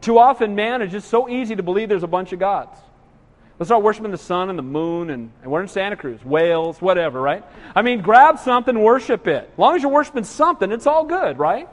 [0.00, 2.78] Too often, man, it's just so easy to believe there's a bunch of gods.
[3.58, 6.80] Let's start worshiping the sun and the moon, and, and we're in Santa Cruz, whales,
[6.80, 7.42] whatever, right?
[7.74, 9.50] I mean, grab something, worship it.
[9.52, 11.68] As long as you're worshiping something, it's all good, right?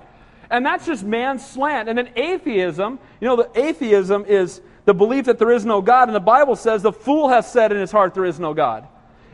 [0.50, 1.88] And that's just man's slant.
[1.88, 6.10] And then atheism, you know, the atheism is the belief that there is no God.
[6.10, 8.88] And the Bible says the fool has said in his heart there is no God.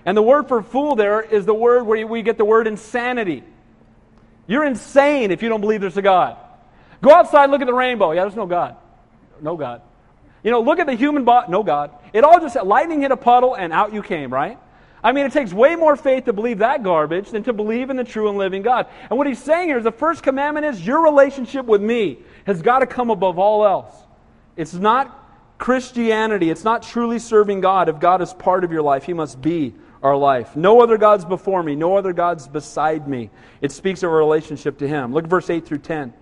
[0.06, 3.43] And the word for fool there is the word where we get the word insanity.
[4.47, 6.38] You're insane if you don't believe there's a God.
[7.01, 8.12] Go outside, look at the rainbow.
[8.12, 8.75] Yeah, there's no God.
[9.41, 9.82] No God.
[10.43, 11.51] You know, look at the human body.
[11.51, 11.91] No God.
[12.12, 14.58] It all just, lightning hit a puddle and out you came, right?
[15.03, 17.97] I mean, it takes way more faith to believe that garbage than to believe in
[17.97, 18.88] the true and living God.
[19.10, 22.62] And what he's saying here is the first commandment is your relationship with me has
[22.62, 23.93] got to come above all else.
[24.56, 25.19] It's not
[25.58, 26.49] Christianity.
[26.49, 27.89] It's not truly serving God.
[27.89, 30.55] If God is part of your life, He must be our life.
[30.55, 33.29] No other gods before me, no other gods beside me.
[33.61, 35.13] It speaks of a relationship to Him.
[35.13, 36.13] Look at verse 8 through 10.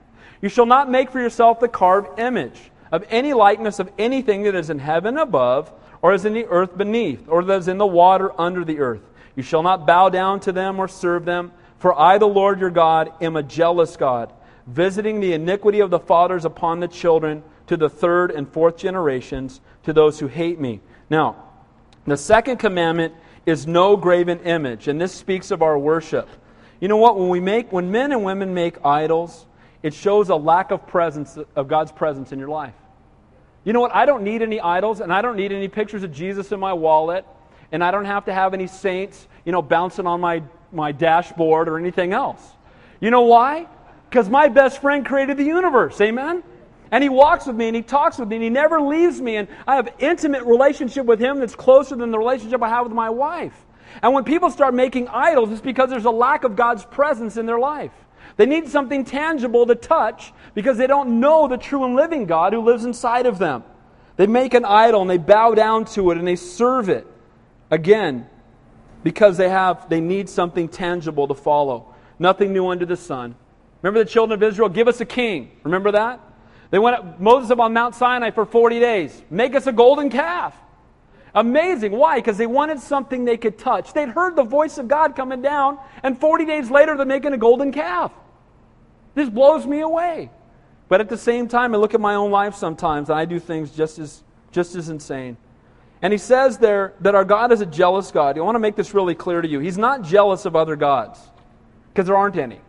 [0.42, 4.56] You shall not make for yourself the carved image of any likeness of anything that
[4.56, 7.86] is in heaven above, or is in the earth beneath, or that is in the
[7.86, 9.02] water under the earth.
[9.36, 12.70] You shall not bow down to them or serve them, for I, the Lord your
[12.70, 14.34] God, am a jealous God,
[14.68, 19.62] visiting the iniquity of the fathers upon the children to the third and fourth generations,
[19.84, 20.82] to those who hate me.
[21.10, 21.36] Now,
[22.06, 23.14] the second commandment
[23.46, 26.30] is no graven image, and this speaks of our worship.
[26.80, 27.18] You know what?
[27.18, 29.46] When we make, when men and women make idols,
[29.84, 32.74] it shows a lack of presence of God's presence in your life.
[33.64, 33.94] You know what?
[33.96, 36.74] I don't need any idols, and I don't need any pictures of Jesus in my
[36.74, 37.26] wallet,
[37.72, 41.70] and I don't have to have any saints, you know, bouncing on my, my dashboard
[41.70, 42.42] or anything else.
[43.00, 43.68] You know why?
[44.10, 46.00] Because my best friend created the universe.
[46.02, 46.44] Amen?
[46.92, 49.38] And he walks with me and he talks with me and he never leaves me.
[49.38, 52.94] And I have intimate relationship with him that's closer than the relationship I have with
[52.94, 53.54] my wife.
[54.02, 57.46] And when people start making idols, it's because there's a lack of God's presence in
[57.46, 57.92] their life.
[58.38, 62.54] They need something tangible to touch because they don't know the true and living God
[62.54, 63.64] who lives inside of them.
[64.18, 67.08] They make an idol and they bow down to it and they serve it.
[67.70, 68.28] Again,
[69.04, 71.94] because they have they need something tangible to follow.
[72.20, 73.36] Nothing new under the sun.
[73.82, 75.52] Remember the children of Israel, give us a king.
[75.64, 76.20] Remember that?
[76.72, 79.22] They went up, Moses up on Mount Sinai for 40 days.
[79.30, 80.56] Make us a golden calf.
[81.36, 81.92] Amazing.
[81.92, 82.18] Why?
[82.18, 83.94] Because they wanted something they could touch.
[83.94, 87.38] They'd heard the voice of God coming down, and 40 days later, they're making a
[87.38, 88.12] golden calf.
[89.16, 90.30] This blows me away.
[90.88, 93.40] But at the same time, I look at my own life sometimes, and I do
[93.40, 95.38] things just as, just as insane.
[96.02, 98.38] And he says there that our God is a jealous God.
[98.38, 99.60] I want to make this really clear to you.
[99.60, 101.20] He's not jealous of other gods,
[101.90, 102.60] because there aren't any.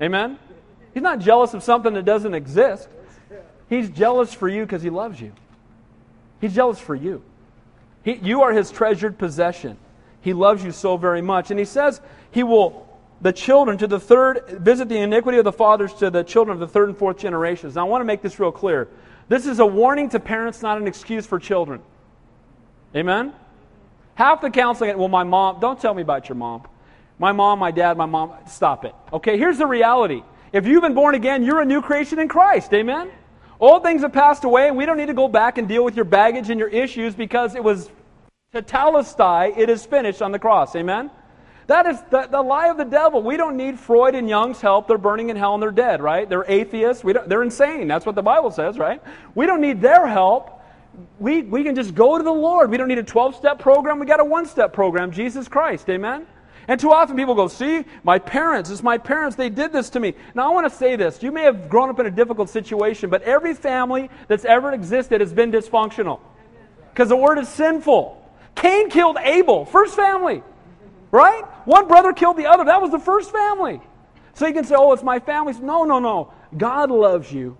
[0.00, 0.38] Amen?
[0.94, 2.88] He's not jealous of something that doesn't exist.
[3.68, 5.32] He's jealous for you because he loves you.
[6.40, 7.22] He's jealous for you.
[8.02, 9.76] He, you are his treasured possession.
[10.20, 11.50] He loves you so very much.
[11.50, 12.00] And he says
[12.30, 12.88] he will,
[13.20, 16.60] the children to the third, visit the iniquity of the fathers to the children of
[16.60, 17.74] the third and fourth generations.
[17.74, 18.88] Now, I want to make this real clear.
[19.28, 21.82] This is a warning to parents, not an excuse for children.
[22.96, 23.34] Amen?
[24.14, 26.66] Half the counseling, well, my mom, don't tell me about your mom.
[27.18, 28.94] My mom, my dad, my mom, stop it.
[29.12, 30.22] Okay, here's the reality.
[30.52, 32.72] If you've been born again, you're a new creation in Christ.
[32.72, 33.10] Amen?
[33.60, 35.96] Old things have passed away, and we don't need to go back and deal with
[35.96, 37.90] your baggage and your issues because it was
[38.54, 40.74] tetelestai, it is finished on the cross.
[40.76, 41.10] Amen?
[41.66, 43.22] That is the, the, lie of the devil.
[43.22, 44.88] We don't need Freud and Jung's help.
[44.88, 46.26] They're burning in hell and they're dead, right?
[46.26, 47.04] They're atheists.
[47.04, 47.88] We they're insane.
[47.88, 49.02] That's what the Bible says, right?
[49.34, 50.62] We don't need their help.
[51.18, 52.70] We, we can just go to the Lord.
[52.70, 53.98] We don't need a 12 step program.
[53.98, 55.90] We got a one step program Jesus Christ.
[55.90, 56.26] Amen?
[56.68, 60.00] And too often people go, see, my parents, it's my parents, they did this to
[60.00, 60.14] me.
[60.34, 61.22] Now I want to say this.
[61.22, 65.22] You may have grown up in a difficult situation, but every family that's ever existed
[65.22, 66.20] has been dysfunctional.
[66.92, 68.22] Because the word is sinful.
[68.54, 70.42] Cain killed Abel, first family.
[71.10, 71.42] Right?
[71.64, 72.64] One brother killed the other.
[72.64, 73.80] That was the first family.
[74.34, 75.54] So you can say, oh, it's my family.
[75.54, 76.34] No, no, no.
[76.54, 77.56] God loves you,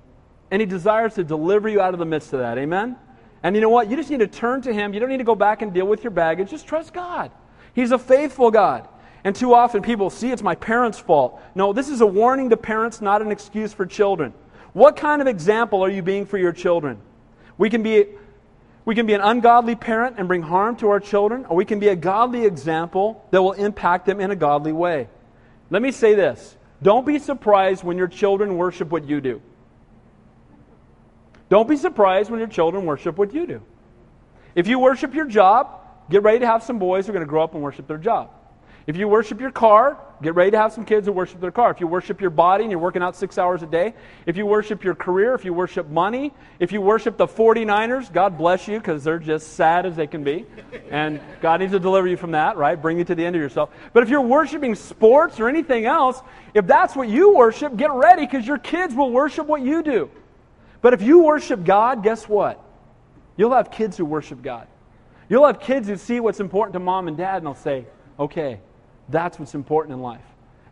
[0.50, 2.58] and He desires to deliver you out of the midst of that.
[2.58, 2.96] Amen?
[3.42, 3.88] And you know what?
[3.88, 4.92] You just need to turn to Him.
[4.92, 6.50] You don't need to go back and deal with your baggage.
[6.50, 7.30] Just trust God.
[7.72, 8.88] He's a faithful God.
[9.24, 11.40] And too often people see it's my parents' fault.
[11.54, 14.32] No, this is a warning to parents, not an excuse for children.
[14.72, 16.98] What kind of example are you being for your children?
[17.56, 18.06] We can be
[18.84, 21.78] we can be an ungodly parent and bring harm to our children, or we can
[21.78, 25.08] be a godly example that will impact them in a godly way.
[25.68, 29.42] Let me say this don't be surprised when your children worship what you do.
[31.48, 33.62] Don't be surprised when your children worship what you do.
[34.54, 37.28] If you worship your job, get ready to have some boys who are going to
[37.28, 38.30] grow up and worship their job.
[38.88, 41.70] If you worship your car, get ready to have some kids who worship their car.
[41.70, 43.92] If you worship your body and you're working out six hours a day,
[44.24, 48.38] if you worship your career, if you worship money, if you worship the 49ers, God
[48.38, 50.46] bless you because they're just sad as they can be.
[50.90, 52.80] And God needs to deliver you from that, right?
[52.80, 53.68] Bring you to the end of yourself.
[53.92, 56.22] But if you're worshiping sports or anything else,
[56.54, 60.10] if that's what you worship, get ready because your kids will worship what you do.
[60.80, 62.58] But if you worship God, guess what?
[63.36, 64.66] You'll have kids who worship God.
[65.28, 67.84] You'll have kids who see what's important to mom and dad and they'll say,
[68.18, 68.60] okay,
[69.08, 70.24] that's what's important in life.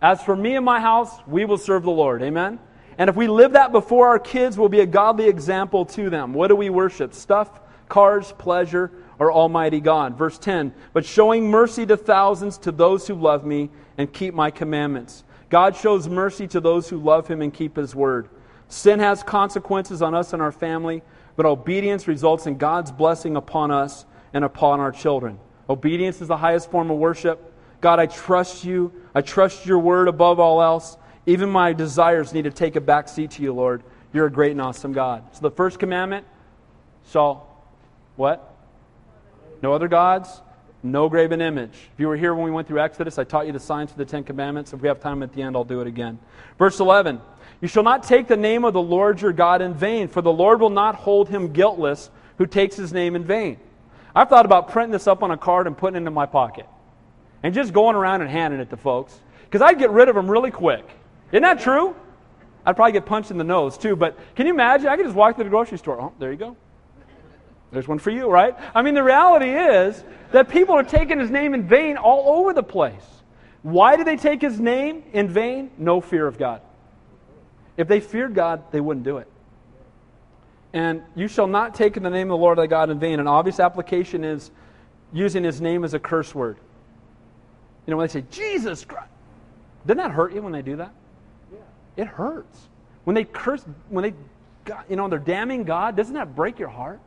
[0.03, 2.23] As for me and my house, we will serve the Lord.
[2.23, 2.59] Amen?
[2.99, 6.33] And if we live that before our kids, we'll be a godly example to them.
[6.33, 7.15] What do we worship?
[7.15, 10.17] Stuff, cars, pleasure, or Almighty God?
[10.17, 14.51] Verse 10 But showing mercy to thousands, to those who love me and keep my
[14.51, 15.25] commandments.
[15.49, 18.29] God shows mercy to those who love him and keep his word.
[18.69, 21.03] Sin has consequences on us and our family,
[21.37, 25.39] but obedience results in God's blessing upon us and upon our children.
[25.69, 27.53] Obedience is the highest form of worship.
[27.87, 28.93] God, I trust you.
[29.15, 30.97] I trust your word above all else.
[31.25, 33.85] Even my desires need to take a back seat to you, Lord.
[34.13, 35.23] You're a great and awesome God.
[35.35, 36.27] So the first commandment
[37.13, 37.47] shall
[38.17, 38.57] what?
[39.63, 40.43] No other gods,
[40.83, 41.71] no graven image.
[41.95, 43.99] If you were here when we went through Exodus, I taught you the signs for
[43.99, 44.73] the Ten Commandments.
[44.73, 46.19] If we have time at the end, I'll do it again.
[46.59, 47.21] Verse 11
[47.61, 50.33] You shall not take the name of the Lord your God in vain, for the
[50.33, 53.59] Lord will not hold him guiltless who takes his name in vain.
[54.13, 56.67] I've thought about printing this up on a card and putting it in my pocket
[57.47, 60.29] and just going around and handing it to folks because I'd get rid of them
[60.29, 60.85] really quick.
[61.31, 61.95] Isn't that true?
[62.65, 64.89] I'd probably get punched in the nose too, but can you imagine?
[64.89, 66.01] I could just walk to the grocery store.
[66.01, 66.57] Oh, there you go.
[67.71, 68.57] There's one for you, right?
[68.75, 72.53] I mean, the reality is that people are taking his name in vain all over
[72.53, 73.07] the place.
[73.63, 75.71] Why do they take his name in vain?
[75.79, 76.63] No fear of God.
[77.77, 79.29] If they feared God, they wouldn't do it.
[80.73, 83.21] And you shall not take in the name of the Lord thy God in vain.
[83.21, 84.51] An obvious application is
[85.13, 86.57] using his name as a curse word.
[87.87, 89.09] You know, when they say, Jesus Christ,
[89.87, 90.93] doesn't that hurt you when they do that?
[91.53, 92.03] Yeah.
[92.03, 92.69] It hurts.
[93.05, 97.01] When they curse, when they, you know, they're damning God, doesn't that break your heart?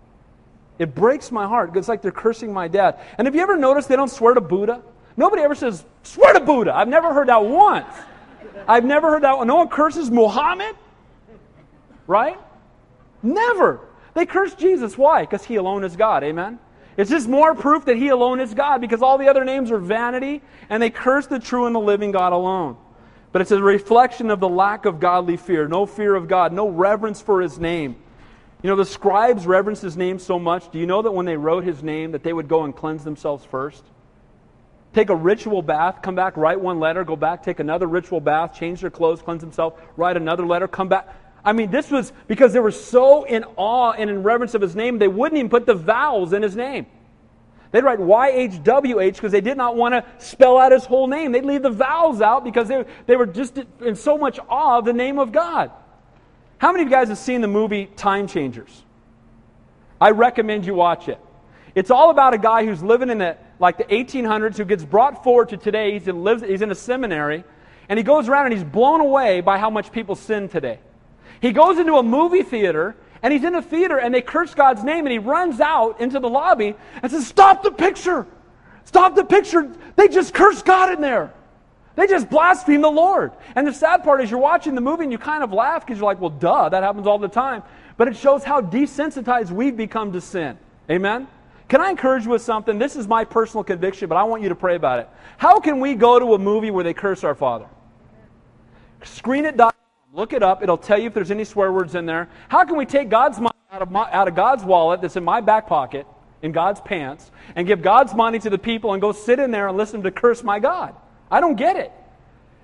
[0.77, 1.75] It breaks my heart.
[1.75, 2.99] It's like they're cursing my dad.
[3.17, 4.81] And have you ever noticed they don't swear to Buddha?
[5.17, 6.73] Nobody ever says, swear to Buddha.
[6.73, 7.93] I've never heard that once.
[8.65, 9.47] I've never heard that one.
[9.47, 10.75] No one curses Muhammad.
[12.07, 12.39] Right?
[13.21, 13.81] Never.
[14.13, 14.97] They curse Jesus.
[14.97, 15.23] Why?
[15.23, 16.23] Because he alone is God.
[16.23, 16.59] Amen?
[16.99, 19.77] It's just more proof that He alone is God because all the other names are
[19.77, 22.75] vanity and they curse the true and the living God alone.
[23.31, 26.67] But it's a reflection of the lack of godly fear, no fear of God, no
[26.67, 27.95] reverence for His name.
[28.61, 30.71] You know, the scribes reverenced His name so much.
[30.71, 33.05] Do you know that when they wrote His name, that they would go and cleanse
[33.05, 33.85] themselves first?
[34.93, 38.53] Take a ritual bath, come back, write one letter, go back, take another ritual bath,
[38.53, 41.07] change their clothes, cleanse themselves, write another letter, come back.
[41.43, 44.75] I mean, this was because they were so in awe and in reverence of his
[44.75, 46.85] name, they wouldn't even put the vowels in his name.
[47.71, 51.31] They'd write YHWH because they did not want to spell out his whole name.
[51.31, 54.85] They'd leave the vowels out because they, they were just in so much awe of
[54.85, 55.71] the name of God.
[56.57, 58.83] How many of you guys have seen the movie Time Changers?
[60.01, 61.19] I recommend you watch it.
[61.75, 65.23] It's all about a guy who's living in the, like the 1800s who gets brought
[65.23, 65.93] forward to today.
[65.93, 67.43] He's in, lives, he's in a seminary,
[67.87, 70.79] and he goes around and he's blown away by how much people sin today.
[71.41, 74.83] He goes into a movie theater and he's in a theater and they curse God's
[74.83, 78.27] name and he runs out into the lobby and says, Stop the picture!
[78.85, 79.71] Stop the picture!
[79.95, 81.33] They just cursed God in there.
[81.95, 83.33] They just blaspheme the Lord.
[83.55, 85.99] And the sad part is you're watching the movie and you kind of laugh because
[85.99, 87.61] you're like, well, duh, that happens all the time.
[87.97, 90.57] But it shows how desensitized we've become to sin.
[90.89, 91.27] Amen?
[91.67, 92.79] Can I encourage you with something?
[92.79, 95.09] This is my personal conviction, but I want you to pray about it.
[95.37, 97.67] How can we go to a movie where they curse our Father?
[99.03, 99.59] Screen it.
[100.13, 100.63] Look it up.
[100.63, 102.29] It'll tell you if there's any swear words in there.
[102.47, 105.23] How can we take God's money out of, my, out of God's wallet that's in
[105.23, 106.07] my back pocket,
[106.41, 109.67] in God's pants, and give God's money to the people and go sit in there
[109.67, 110.95] and listen to curse my God?
[111.29, 111.91] I don't get it.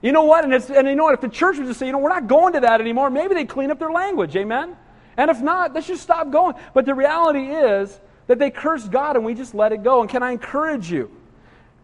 [0.01, 0.43] You know what?
[0.43, 1.13] And, and you know what?
[1.13, 3.36] If the church would just say, you know, we're not going to that anymore, maybe
[3.36, 4.36] they clean up their language.
[4.36, 4.75] Amen?
[5.17, 6.55] And if not, let's just stop going.
[6.73, 10.01] But the reality is that they curse God and we just let it go.
[10.01, 11.12] And can I encourage you?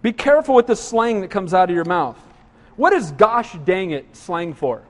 [0.01, 2.17] Be careful with the slang that comes out of your mouth.
[2.75, 4.83] What is gosh dang it slang for?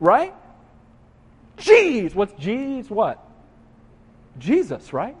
[0.00, 0.34] Right?
[1.58, 2.14] Jeez.
[2.14, 2.90] What's Jeez?
[2.90, 3.24] What?
[4.38, 5.16] Jesus, right?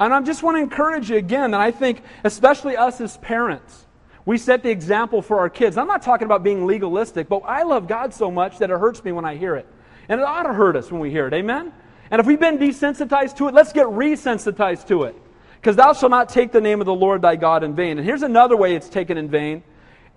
[0.00, 3.86] And I just want to encourage you again that I think, especially us as parents,
[4.24, 5.76] we set the example for our kids.
[5.76, 9.02] I'm not talking about being legalistic, but I love God so much that it hurts
[9.02, 9.66] me when I hear it.
[10.08, 11.34] And it ought to hurt us when we hear it.
[11.34, 11.72] Amen?
[12.10, 15.16] And if we've been desensitized to it, let's get resensitized to it.
[15.56, 17.98] Because thou shalt not take the name of the Lord thy God in vain.
[17.98, 19.62] And here's another way it's taken in vain.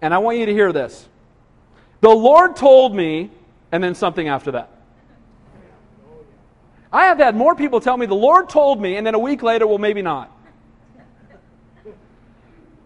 [0.01, 1.07] And I want you to hear this.
[2.01, 3.31] The Lord told me
[3.71, 4.69] and then something after that.
[6.93, 9.43] I have had more people tell me, the Lord told me, and then a week
[9.43, 10.29] later, well, maybe not.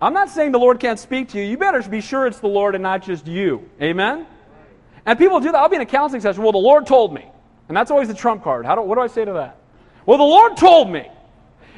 [0.02, 1.46] I'm not saying the Lord can't speak to you.
[1.46, 3.68] You better be sure it's the Lord and not just you.
[3.82, 4.28] Amen?
[5.06, 5.58] And people do that.
[5.58, 6.44] I'll be in a counseling session.
[6.44, 7.26] Well, the Lord told me.
[7.68, 8.66] And that's always the trump card.
[8.66, 9.58] How do, what do I say to that?
[10.06, 11.10] Well, the Lord told me.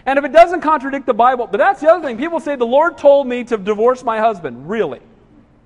[0.05, 2.17] And if it doesn't contradict the Bible, but that's the other thing.
[2.17, 4.69] People say, the Lord told me to divorce my husband.
[4.69, 5.01] Really?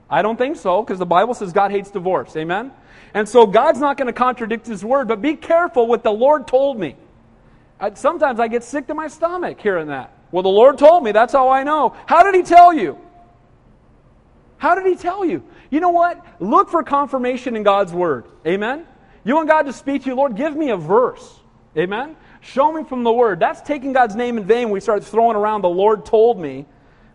[0.09, 2.35] I don't think so, because the Bible says God hates divorce.
[2.35, 2.71] Amen?
[3.14, 6.47] And so God's not going to contradict his word, but be careful what the Lord
[6.47, 6.95] told me.
[7.80, 10.16] I, sometimes I get sick to my stomach hearing that.
[10.32, 11.12] Well, the Lord told me.
[11.12, 11.95] That's how I know.
[12.05, 12.97] How did he tell you?
[14.57, 15.43] How did he tell you?
[15.72, 16.24] You know what?
[16.39, 18.26] Look for confirmation in God's word.
[18.45, 18.86] Amen?
[19.24, 21.39] You want God to speak to you, Lord, give me a verse.
[21.78, 22.16] Amen?
[22.41, 23.39] Show me from the word.
[23.39, 24.70] That's taking God's name in vain.
[24.70, 26.66] We start throwing around the Lord told me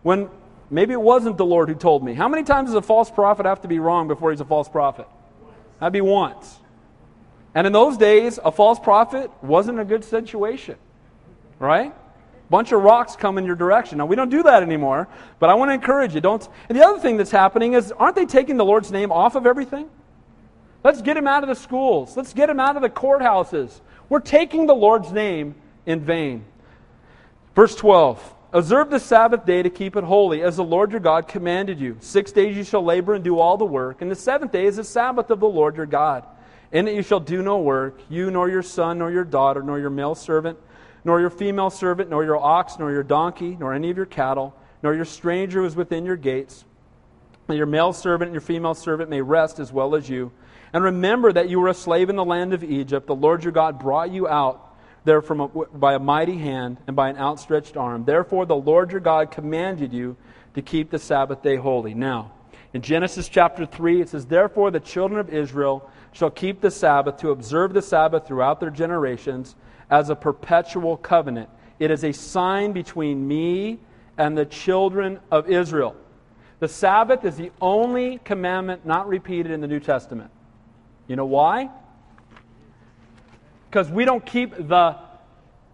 [0.02, 0.28] when
[0.70, 2.14] maybe it wasn't the Lord who told me.
[2.14, 4.68] How many times does a false prophet have to be wrong before he's a false
[4.68, 5.06] prophet?
[5.80, 6.58] That'd be once.
[7.54, 10.76] And in those days, a false prophet wasn't a good situation.
[11.58, 11.94] Right?
[12.50, 13.98] bunch of rocks come in your direction.
[13.98, 15.08] Now, we don't do that anymore,
[15.38, 16.20] but I want to encourage you.
[16.20, 16.46] Don't.
[16.68, 19.46] And the other thing that's happening is, aren't they taking the Lord's name off of
[19.46, 19.88] everything?
[20.84, 22.16] Let's get him out of the schools.
[22.16, 23.80] Let's get him out of the courthouses.
[24.08, 26.44] We're taking the Lord's name in vain.
[27.54, 31.28] Verse 12 Observe the Sabbath day to keep it holy, as the Lord your God
[31.28, 31.96] commanded you.
[32.00, 34.76] Six days you shall labor and do all the work, and the seventh day is
[34.76, 36.24] the Sabbath of the Lord your God.
[36.72, 39.78] In it you shall do no work, you nor your son, nor your daughter, nor
[39.78, 40.58] your male servant
[41.06, 44.52] nor your female servant, nor your ox, nor your donkey, nor any of your cattle,
[44.82, 46.64] nor your stranger who is within your gates.
[47.46, 50.32] And your male servant and your female servant may rest as well as you.
[50.72, 53.06] And remember that you were a slave in the land of Egypt.
[53.06, 54.65] The Lord your God brought you out
[55.06, 58.04] there from a, by a mighty hand and by an outstretched arm.
[58.04, 60.16] Therefore, the Lord your God commanded you
[60.54, 61.94] to keep the Sabbath day holy.
[61.94, 62.32] Now,
[62.74, 67.18] in Genesis chapter 3, it says, Therefore, the children of Israel shall keep the Sabbath
[67.18, 69.54] to observe the Sabbath throughout their generations
[69.88, 71.48] as a perpetual covenant.
[71.78, 73.78] It is a sign between me
[74.18, 75.94] and the children of Israel.
[76.58, 80.30] The Sabbath is the only commandment not repeated in the New Testament.
[81.06, 81.70] You know why?
[83.68, 84.96] Because we don't keep the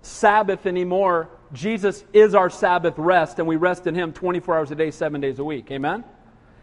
[0.02, 1.28] Sabbath anymore.
[1.52, 5.20] Jesus is our Sabbath rest, and we rest in Him 24 hours a day, seven
[5.20, 5.70] days a week.
[5.70, 6.04] Amen?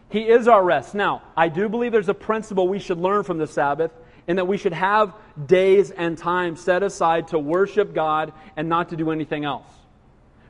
[0.10, 0.96] He is our rest.
[0.96, 3.92] Now, I do believe there's a principle we should learn from the Sabbath,
[4.28, 5.14] and that we should have
[5.48, 9.68] days and time set aside to worship God and not to do anything else.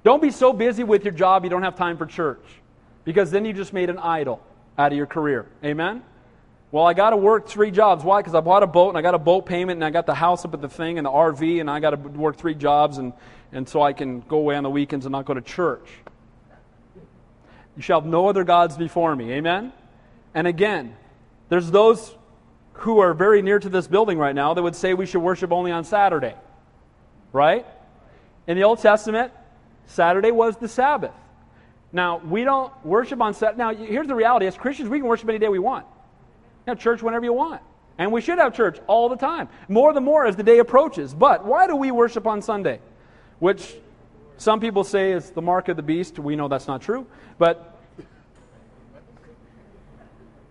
[0.03, 2.43] Don't be so busy with your job you don't have time for church,
[3.03, 4.41] because then you just made an idol
[4.77, 5.45] out of your career.
[5.63, 6.03] Amen?
[6.71, 8.03] Well, I got to work three jobs.
[8.03, 8.19] Why?
[8.21, 10.13] Because I bought a boat and I got a boat payment and I got the
[10.13, 12.99] house up at the thing and the RV and I got to work three jobs
[12.99, 13.13] and,
[13.51, 15.87] and so I can go away on the weekends and not go to church.
[17.75, 19.31] You shall have no other gods before me.
[19.33, 19.73] Amen?
[20.35, 20.95] And again,
[21.49, 22.15] there's those
[22.73, 25.51] who are very near to this building right now that would say we should worship
[25.51, 26.35] only on Saturday.
[27.33, 27.65] Right?
[28.47, 29.33] In the Old Testament,
[29.87, 31.13] Saturday was the Sabbath.
[31.91, 33.57] Now, we don't worship on Saturday.
[33.57, 35.87] Now, here's the reality as Christians, we can worship any day we want.
[36.67, 37.61] Have church whenever you want.
[37.97, 39.49] And we should have church all the time.
[39.67, 41.13] More the more as the day approaches.
[41.13, 42.79] But why do we worship on Sunday?
[43.39, 43.75] Which
[44.37, 46.17] some people say is the mark of the beast.
[46.17, 47.05] We know that's not true.
[47.37, 47.77] But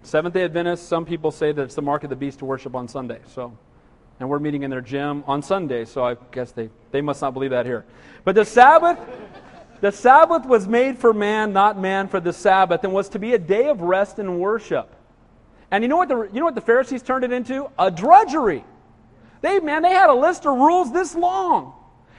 [0.09, 2.75] Seventh day Adventists, some people say that it's the mark of the beast to worship
[2.75, 3.21] on Sunday.
[3.35, 3.53] So,
[4.19, 7.35] and we're meeting in their gym on Sunday, so I guess they, they must not
[7.35, 7.85] believe that here.
[8.25, 8.99] But the Sabbath,
[9.83, 13.35] the Sabbath was made for man, not man for the Sabbath, and was to be
[13.35, 14.95] a day of rest and worship.
[15.71, 17.71] And you know what the, you know what the Pharisees turned it into?
[17.79, 18.64] A drudgery.
[19.41, 21.75] They, man, they had a list of rules this long.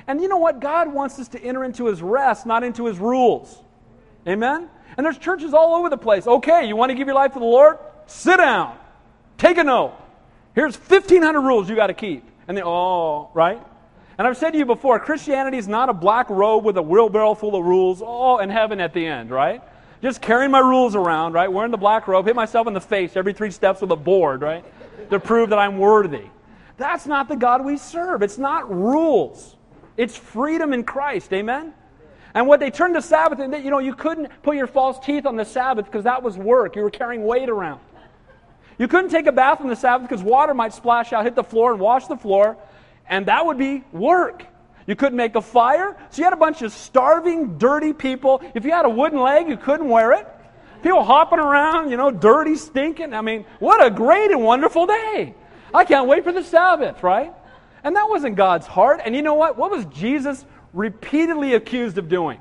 [0.07, 0.59] And you know what?
[0.59, 3.61] God wants us to enter into his rest, not into his rules.
[4.27, 4.69] Amen?
[4.97, 6.27] And there's churches all over the place.
[6.27, 7.77] Okay, you want to give your life to the Lord?
[8.07, 8.77] Sit down.
[9.37, 9.93] Take a note.
[10.55, 12.23] Here's 1,500 rules you got to keep.
[12.47, 13.61] And they, oh, right?
[14.17, 17.35] And I've said to you before, Christianity is not a black robe with a wheelbarrow
[17.35, 19.63] full of rules, oh, and heaven at the end, right?
[20.01, 21.51] Just carrying my rules around, right?
[21.51, 24.41] Wearing the black robe, hit myself in the face every three steps with a board,
[24.41, 24.63] right?
[25.09, 26.25] To prove that I'm worthy.
[26.77, 28.21] That's not the God we serve.
[28.21, 29.57] It's not rules.
[29.97, 31.33] It's freedom in Christ.
[31.33, 31.73] Amen?
[32.33, 35.25] And what they turned to Sabbath, and you know, you couldn't put your false teeth
[35.25, 36.75] on the Sabbath because that was work.
[36.75, 37.81] You were carrying weight around.
[38.77, 41.43] You couldn't take a bath on the Sabbath because water might splash out, hit the
[41.43, 42.57] floor, and wash the floor,
[43.09, 44.45] and that would be work.
[44.89, 48.41] You couldn't make a fire, so you had a bunch of starving, dirty people.
[48.55, 50.27] If you had a wooden leg, you couldn't wear it.
[50.81, 53.13] People hopping around, you know, dirty, stinking.
[53.13, 55.35] I mean, what a great and wonderful day.
[55.75, 57.31] I can't wait for the Sabbath, right?
[57.83, 58.99] And that wasn't God's heart.
[59.05, 59.59] And you know what?
[59.59, 62.39] What was Jesus repeatedly accused of doing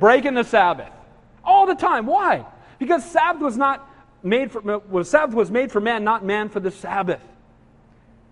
[0.00, 0.90] breaking the Sabbath.
[1.44, 2.06] All the time.
[2.06, 2.44] Why?
[2.80, 3.88] Because Sabbath was not
[4.24, 7.22] made for was Sabbath was made for man, not man for the Sabbath.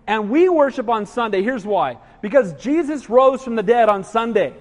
[0.07, 1.43] And we worship on Sunday.
[1.43, 1.97] Here's why.
[2.21, 4.53] Because Jesus rose from the dead on Sunday.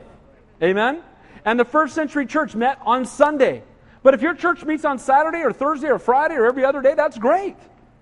[0.61, 1.03] Amen?
[1.45, 3.63] And the first century church met on Sunday.
[4.03, 6.95] But if your church meets on Saturday or Thursday or Friday or every other day,
[6.95, 7.57] that's great.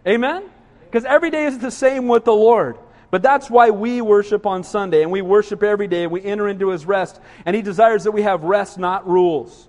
[0.06, 0.44] Amen?
[0.86, 2.78] Because every day is the same with the Lord.
[3.10, 6.48] But that's why we worship on Sunday and we worship every day and we enter
[6.48, 7.20] into his rest.
[7.46, 9.68] And he desires that we have rest, not rules.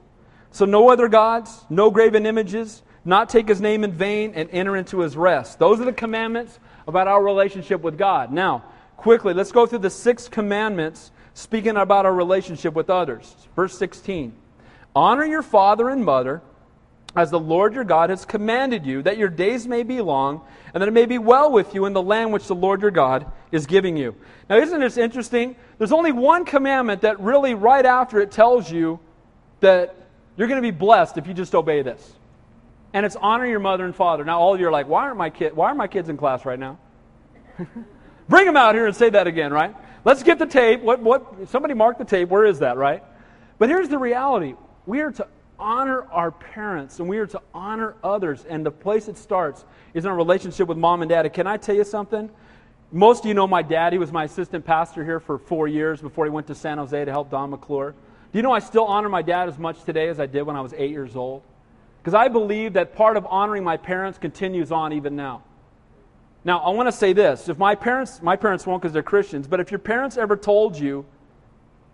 [0.51, 4.75] So, no other gods, no graven images, not take his name in vain, and enter
[4.75, 5.59] into his rest.
[5.59, 6.57] Those are the commandments
[6.87, 8.31] about our relationship with God.
[8.31, 8.63] Now,
[8.97, 13.35] quickly, let's go through the six commandments speaking about our relationship with others.
[13.55, 14.33] Verse 16
[14.95, 16.41] Honor your father and mother
[17.15, 20.41] as the Lord your God has commanded you, that your days may be long,
[20.73, 22.91] and that it may be well with you in the land which the Lord your
[22.91, 24.15] God is giving you.
[24.49, 25.55] Now, isn't this interesting?
[25.77, 28.99] There's only one commandment that really, right after it, tells you
[29.61, 29.95] that
[30.35, 32.15] you're going to be blessed if you just obey this.
[32.95, 34.23] And it's honor your mother and father.
[34.23, 35.53] Now, all of you are like, why aren't my kid?
[35.53, 36.79] Why are my kids in class right now?
[38.29, 39.75] Bring them out here and say that again, right?
[40.05, 40.79] Let's get the tape.
[40.79, 41.01] What?
[41.01, 41.49] What?
[41.49, 42.29] Somebody mark the tape.
[42.29, 43.03] Where is that, right?
[43.59, 44.53] But here's the reality:
[44.85, 45.27] we are to
[45.59, 48.45] honor our parents and we are to honor others.
[48.45, 51.31] And the place it starts is in a relationship with mom and dad.
[51.33, 52.29] Can I tell you something?
[52.93, 53.91] Most of you know my dad.
[53.91, 57.03] He was my assistant pastor here for four years before he went to San Jose
[57.03, 57.91] to help Don McClure.
[57.91, 60.55] Do you know I still honor my dad as much today as I did when
[60.55, 61.43] I was eight years old?
[62.05, 65.41] Because I believe that part of honoring my parents continues on even now.
[66.43, 67.49] Now, I want to say this.
[67.49, 70.77] If my parents, my parents won't because they're Christians, but if your parents ever told
[70.77, 71.03] you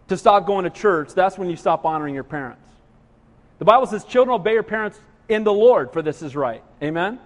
[0.09, 2.61] to stop going to church, that's when you stop honoring your parents.
[3.59, 4.99] The Bible says, children obey your parents
[5.29, 6.61] in the Lord, for this is right.
[6.83, 7.17] Amen?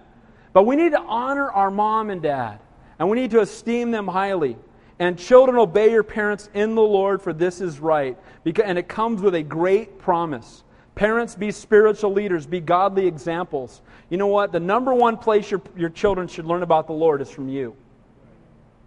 [0.52, 2.60] But we need to honor our mom and dad,
[3.00, 4.56] and we need to esteem them highly.
[5.00, 8.16] And children, obey your parents in the Lord, for this is right.
[8.44, 10.62] Because, and it comes with a great promise.
[10.96, 13.82] Parents, be spiritual leaders, be godly examples.
[14.08, 14.50] You know what?
[14.50, 17.76] The number one place your, your children should learn about the Lord is from you.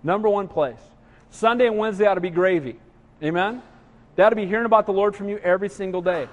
[0.01, 0.79] Number one place.
[1.29, 2.79] Sunday and Wednesday ought to be gravy.
[3.23, 3.61] Amen?
[4.15, 6.27] They ought to be hearing about the Lord from you every single day.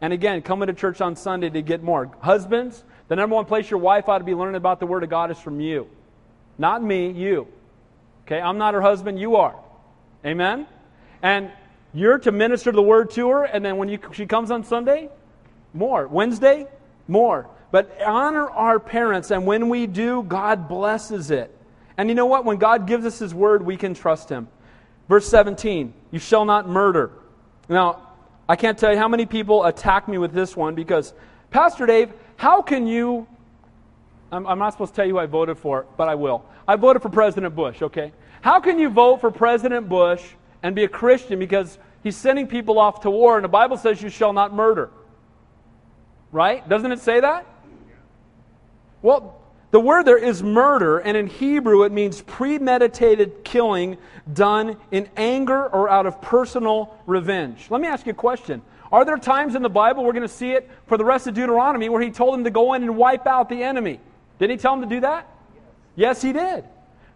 [0.00, 2.10] And again, coming to church on Sunday to get more.
[2.20, 5.10] Husbands, the number one place your wife ought to be learning about the Word of
[5.10, 5.86] God is from you.
[6.56, 7.46] Not me, you.
[8.24, 9.54] Okay, I'm not her husband, you are.
[10.24, 10.66] Amen?
[11.22, 11.50] And
[11.92, 15.08] you're to minister the Word to her, and then when you, she comes on Sunday,
[15.74, 16.06] more.
[16.06, 16.66] Wednesday,
[17.08, 17.48] more.
[17.70, 21.56] But honor our parents, and when we do, God blesses it.
[21.96, 22.44] And you know what?
[22.44, 24.48] When God gives us His Word, we can trust Him.
[25.08, 27.10] Verse 17, you shall not murder.
[27.68, 28.08] Now,
[28.48, 31.12] I can't tell you how many people attack me with this one because,
[31.50, 33.26] Pastor Dave, how can you.
[34.32, 36.44] I'm, I'm, not supposed to tell you who I voted for, but I will.
[36.66, 38.12] I voted for President Bush, okay?
[38.42, 40.22] How can you vote for President Bush
[40.62, 44.02] and be a Christian because he's sending people off to war and the Bible says
[44.02, 44.90] you shall not murder?
[46.32, 46.66] Right?
[46.68, 47.46] Doesn't it say that?
[49.02, 49.40] Well,
[49.70, 53.98] the word there is murder, and in Hebrew it means premeditated killing
[54.32, 57.68] done in anger or out of personal revenge.
[57.70, 58.62] Let me ask you a question.
[58.90, 61.34] Are there times in the Bible we're going to see it for the rest of
[61.34, 64.00] Deuteronomy where he told them to go in and wipe out the enemy?
[64.40, 65.28] Did he tell them to do that?
[65.94, 66.64] Yes, he did.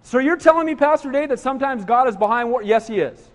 [0.02, 2.62] So you're telling me, Pastor Dave, that sometimes God is behind war?
[2.62, 3.28] Yes, he is.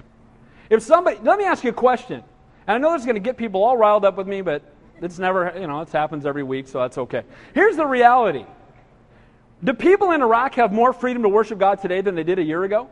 [0.69, 2.23] If somebody, let me ask you a question.
[2.67, 4.61] And I know this is going to get people all riled up with me, but
[5.01, 7.23] it's never, you know, it happens every week, so that's okay.
[7.53, 8.45] Here's the reality
[9.63, 12.43] do people in Iraq have more freedom to worship God today than they did a
[12.43, 12.89] year ago?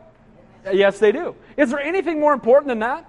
[0.70, 1.34] Yes, they do.
[1.56, 3.08] Is there anything more important than that?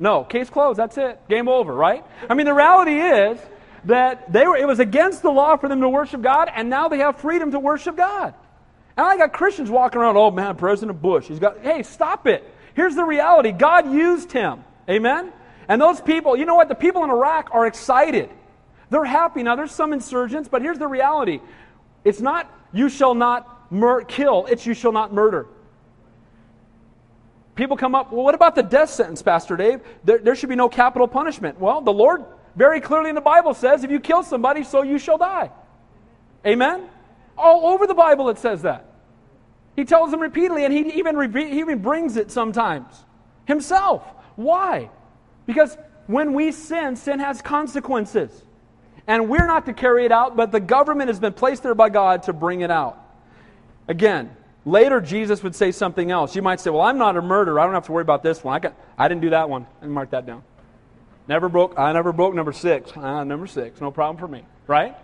[0.00, 0.24] No.
[0.24, 0.78] Case closed.
[0.78, 1.20] That's it.
[1.28, 2.04] Game over, right?
[2.28, 3.38] I mean, the reality is
[3.84, 6.88] that they were, it was against the law for them to worship God, and now
[6.88, 8.34] they have freedom to worship God.
[8.96, 12.42] And I got Christians walking around, oh man, President Bush, he's got, hey, stop it.
[12.78, 14.62] Here's the reality God used him.
[14.88, 15.32] Amen?
[15.66, 16.68] And those people, you know what?
[16.68, 18.30] The people in Iraq are excited.
[18.88, 19.42] They're happy.
[19.42, 21.40] Now, there's some insurgents, but here's the reality
[22.04, 25.48] it's not you shall not mur- kill, it's you shall not murder.
[27.56, 29.80] People come up, well, what about the death sentence, Pastor Dave?
[30.04, 31.58] There, there should be no capital punishment.
[31.58, 32.24] Well, the Lord
[32.54, 35.50] very clearly in the Bible says, if you kill somebody, so you shall die.
[36.46, 36.88] Amen?
[37.36, 38.87] All over the Bible it says that.
[39.78, 42.92] He tells them repeatedly, and he even, he even brings it sometimes
[43.44, 44.02] himself.
[44.34, 44.90] Why?
[45.46, 48.32] Because when we sin, sin has consequences.
[49.06, 51.90] And we're not to carry it out, but the government has been placed there by
[51.90, 52.98] God to bring it out.
[53.86, 56.34] Again, later Jesus would say something else.
[56.34, 57.60] You might say, Well, I'm not a murderer.
[57.60, 58.56] I don't have to worry about this one.
[58.56, 59.64] I, got, I didn't do that one.
[59.80, 60.42] And mark that down.
[61.28, 62.90] Never broke, I never broke number six.
[62.96, 64.42] Uh, number six, no problem for me.
[64.66, 64.96] Right?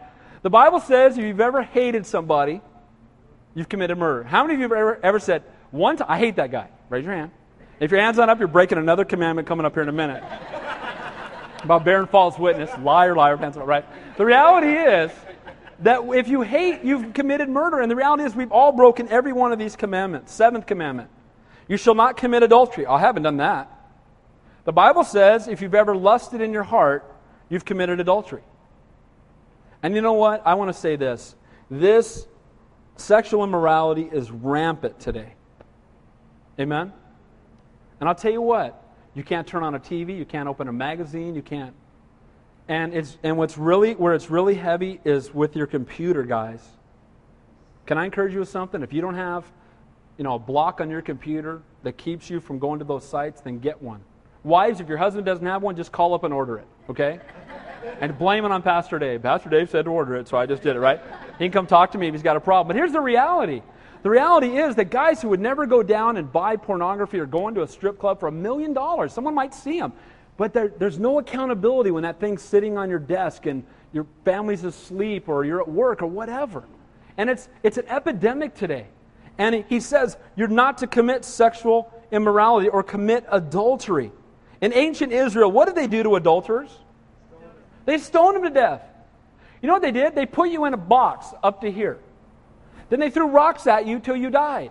[0.43, 2.61] The Bible says if you've ever hated somebody,
[3.55, 4.25] you've committed murder.
[4.25, 6.69] How many of you have ever, ever said, one time, I hate that guy?
[6.89, 7.31] Raise your hand.
[7.81, 10.23] If your hand's not up, you're breaking another commandment coming up here in a minute
[11.63, 12.71] about bearing false witness.
[12.81, 13.85] Liar, liar, pencil, right?
[14.17, 15.11] The reality is
[15.81, 17.81] that if you hate, you've committed murder.
[17.81, 20.33] And the reality is we've all broken every one of these commandments.
[20.33, 21.11] Seventh commandment.
[21.69, 22.87] You shall not commit adultery.
[22.87, 23.71] I haven't done that.
[24.65, 27.11] The Bible says if you've ever lusted in your heart,
[27.49, 28.43] you've committed adultery.
[29.83, 30.43] And you know what?
[30.47, 31.35] I want to say this.
[31.71, 32.27] This
[32.97, 35.35] sexual immorality is rampant today.
[36.59, 36.93] Amen?
[38.01, 38.83] And I'll tell you what,
[39.15, 41.75] you can't turn on a TV, you can't open a magazine, you can't.
[42.69, 46.63] And, it's, and what's really, where it's really heavy is with your computer, guys.
[47.87, 48.83] Can I encourage you with something?
[48.83, 49.45] If you don't have
[50.17, 53.41] you know, a block on your computer that keeps you from going to those sites,
[53.41, 54.01] then get one.
[54.45, 57.21] Wives, if your husband doesn't have one, just call up and order it, okay?
[58.01, 59.23] And blame it on Pastor Dave.
[59.23, 61.01] Pastor Dave said to order it, so I just did it, right?
[61.39, 62.69] He can come talk to me if he's got a problem.
[62.69, 63.63] But here's the reality.
[64.03, 67.49] The reality is that guys who would never go down and buy pornography or go
[67.49, 69.93] into a strip club for a million dollars, someone might see them.
[70.37, 74.65] But there, there's no accountability when that thing's sitting on your desk and your family's
[74.65, 76.65] asleep or you're at work or whatever.
[77.17, 78.89] And it's, it's an epidemic today.
[79.39, 84.13] And he says you're not to commit sexual immorality or commit adultery.
[84.61, 86.77] In ancient Israel, what did they do to adulterers?
[87.85, 88.83] They stoned him to death.
[89.61, 90.15] You know what they did?
[90.15, 91.99] They put you in a box up to here.
[92.91, 94.71] Then they threw rocks at you till you died.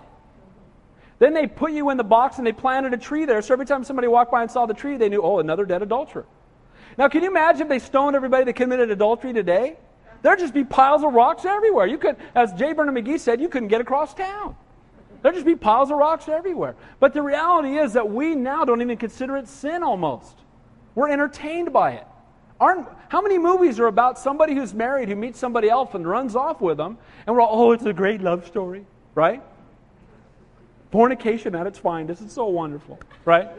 [1.20, 3.42] Then they put you in the box and they planted a tree there.
[3.42, 5.82] So every time somebody walked by and saw the tree, they knew, oh, another dead
[5.82, 6.26] adulterer.
[6.98, 9.78] Now, can you imagine if they stoned everybody that committed adultery today?
[10.22, 11.88] There'd just be piles of rocks everywhere.
[11.88, 12.74] You could, as J.
[12.74, 14.56] Vernon McGee said, you couldn't get across town.
[15.22, 16.76] There'd just be piles of rocks everywhere.
[17.00, 20.38] But the reality is that we now don't even consider it sin almost.
[20.96, 22.08] We're entertained by it.
[22.60, 26.36] Aren't, how many movies are about somebody who's married who meets somebody else and runs
[26.36, 28.86] off with them, and we're all, oh, it's a great love story,
[29.16, 29.42] right?
[30.92, 32.22] Fornication at its finest.
[32.22, 33.50] It's so wonderful, right?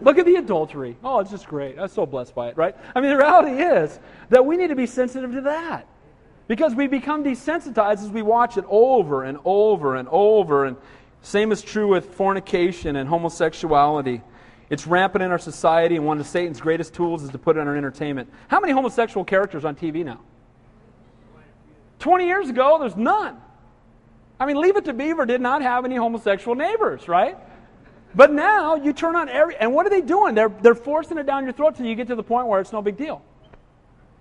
[0.00, 0.96] Look at the adultery.
[1.02, 1.78] Oh, it's just great.
[1.78, 2.76] I'm so blessed by it, right?
[2.94, 5.86] I mean, the reality is that we need to be sensitive to that.
[6.48, 10.64] Because we become desensitized as we watch it over and over and over.
[10.64, 10.76] And
[11.22, 14.22] same is true with fornication and homosexuality.
[14.68, 17.60] It's rampant in our society, and one of Satan's greatest tools is to put it
[17.60, 18.28] on our entertainment.
[18.48, 20.20] How many homosexual characters on TV now?
[22.00, 23.36] 20 years ago, there's none.
[24.38, 27.38] I mean, Leave It to Beaver did not have any homosexual neighbors, right?
[28.14, 30.34] But now you turn on every, and what are they doing?
[30.34, 32.72] They're, they're forcing it down your throat till you get to the point where it's
[32.72, 33.22] no big deal.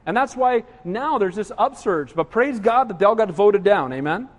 [0.05, 2.13] And that's why now there's this upsurge.
[2.13, 3.91] But praise God that they all got voted down.
[3.93, 4.29] Amen?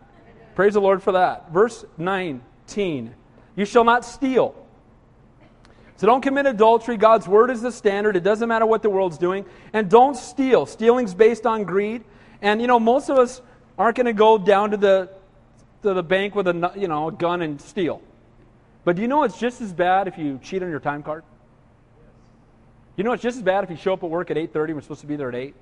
[0.54, 1.50] Praise the Lord for that.
[1.52, 3.14] Verse 19
[3.56, 4.54] You shall not steal.
[5.96, 6.96] So don't commit adultery.
[6.96, 8.16] God's word is the standard.
[8.16, 9.46] It doesn't matter what the world's doing.
[9.72, 10.66] And don't steal.
[10.66, 12.04] Stealing's based on greed.
[12.42, 13.40] And, you know, most of us
[13.78, 15.10] aren't going to go down to the,
[15.82, 18.02] to the bank with a, you know, a gun and steal.
[18.84, 21.24] But do you know it's just as bad if you cheat on your time card?
[22.96, 24.74] You know it's just as bad if you show up at work at 8.30 and
[24.74, 25.54] we're supposed to be there at 8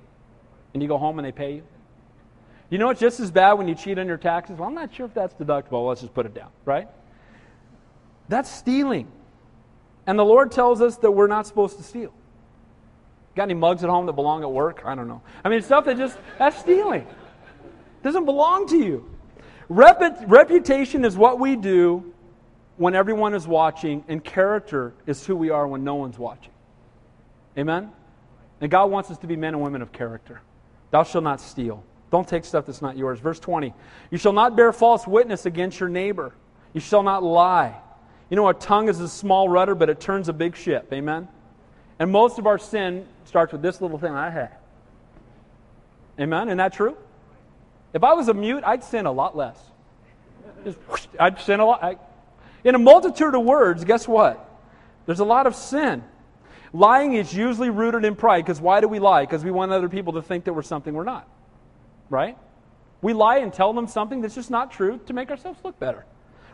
[0.73, 1.63] and you go home and they pay you?
[2.69, 4.57] You know it's just as bad when you cheat on your taxes?
[4.57, 5.87] Well, I'm not sure if that's deductible.
[5.87, 6.87] Let's just put it down, right?
[8.29, 9.07] That's stealing.
[10.07, 12.13] And the Lord tells us that we're not supposed to steal.
[13.35, 14.83] Got any mugs at home that belong at work?
[14.85, 15.21] I don't know.
[15.43, 17.01] I mean, stuff that just, that's stealing.
[17.01, 19.09] It doesn't belong to you.
[19.67, 22.13] reputation is what we do
[22.77, 26.51] when everyone is watching, and character is who we are when no one's watching.
[27.57, 27.91] Amen?
[28.61, 30.41] And God wants us to be men and women of character.
[30.91, 31.83] Thou shalt not steal.
[32.11, 33.19] Don't take stuff that's not yours.
[33.19, 33.73] Verse 20
[34.11, 36.33] You shall not bear false witness against your neighbor.
[36.73, 37.75] You shall not lie.
[38.29, 40.91] You know, a tongue is a small rudder, but it turns a big ship.
[40.91, 41.27] Amen?
[41.99, 44.51] And most of our sin starts with this little thing I have.
[46.19, 46.47] Amen?
[46.47, 46.97] Isn't that true?
[47.93, 49.59] If I was a mute, I'd sin a lot less.
[50.63, 51.83] Just, whoosh, I'd sin a lot.
[51.83, 51.97] I,
[52.63, 54.49] in a multitude of words, guess what?
[55.05, 56.03] There's a lot of sin.
[56.73, 59.23] Lying is usually rooted in pride because why do we lie?
[59.23, 61.27] Because we want other people to think that we're something we're not.
[62.09, 62.37] Right?
[63.01, 66.05] We lie and tell them something that's just not true to make ourselves look better.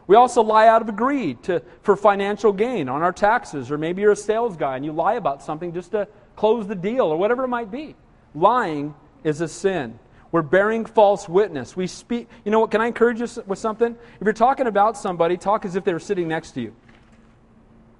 [0.08, 4.02] We also lie out of greed to, for financial gain on our taxes, or maybe
[4.02, 7.18] you're a sales guy and you lie about something just to close the deal, or
[7.18, 7.96] whatever it might be.
[8.34, 10.00] Lying is a sin.
[10.32, 11.76] We're bearing false witness.
[11.76, 12.30] We speak.
[12.46, 12.72] You know what?
[12.72, 13.96] Can I encourage you with something?
[14.20, 16.76] If you're talking about somebody, talk as if they were sitting next to you.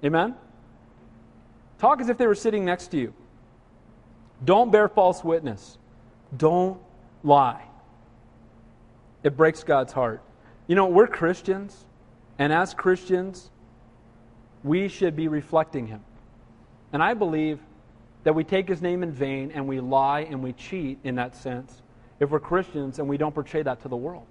[0.02, 0.34] Amen?
[1.78, 3.14] Talk as if they were sitting next to you.
[4.44, 5.78] Don't bear false witness.
[6.36, 6.80] Don't
[7.22, 7.62] lie.
[9.22, 10.22] It breaks God's heart.
[10.66, 11.84] You know, we're Christians.
[12.38, 13.50] And as Christians,
[14.64, 16.02] we should be reflecting him.
[16.92, 17.58] And I believe
[18.24, 21.34] that we take his name in vain and we lie and we cheat in that
[21.36, 21.82] sense
[22.20, 24.26] if we're Christians and we don't portray that to the world.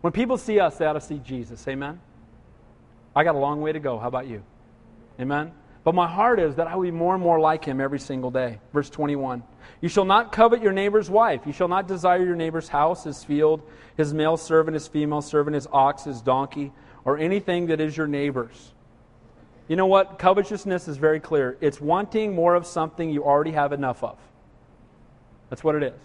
[0.00, 1.66] When people see us, they ought to see Jesus.
[1.68, 2.00] Amen?
[3.14, 3.98] I got a long way to go.
[3.98, 4.42] How about you?
[5.20, 5.52] Amen?
[5.82, 8.30] But my heart is that I will be more and more like him every single
[8.30, 8.60] day.
[8.72, 9.42] Verse 21.
[9.80, 11.42] You shall not covet your neighbor's wife.
[11.46, 13.62] You shall not desire your neighbor's house, his field,
[13.96, 16.72] his male servant, his female servant, his ox, his donkey
[17.04, 18.72] or anything that is your neighbor's.
[19.68, 20.18] You know what?
[20.18, 21.56] Covetousness is very clear.
[21.60, 24.18] It's wanting more of something you already have enough of.
[25.48, 25.98] That's what it is.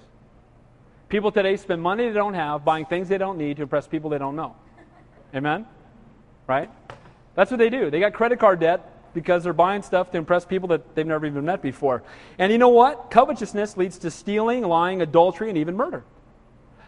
[1.09, 4.09] People today spend money they don't have buying things they don't need to impress people
[4.09, 4.55] they don't know.
[5.33, 5.65] Amen?
[6.47, 6.69] Right?
[7.35, 7.89] That's what they do.
[7.89, 11.25] They got credit card debt because they're buying stuff to impress people that they've never
[11.25, 12.03] even met before.
[12.37, 13.09] And you know what?
[13.11, 16.03] Covetousness leads to stealing, lying, adultery, and even murder.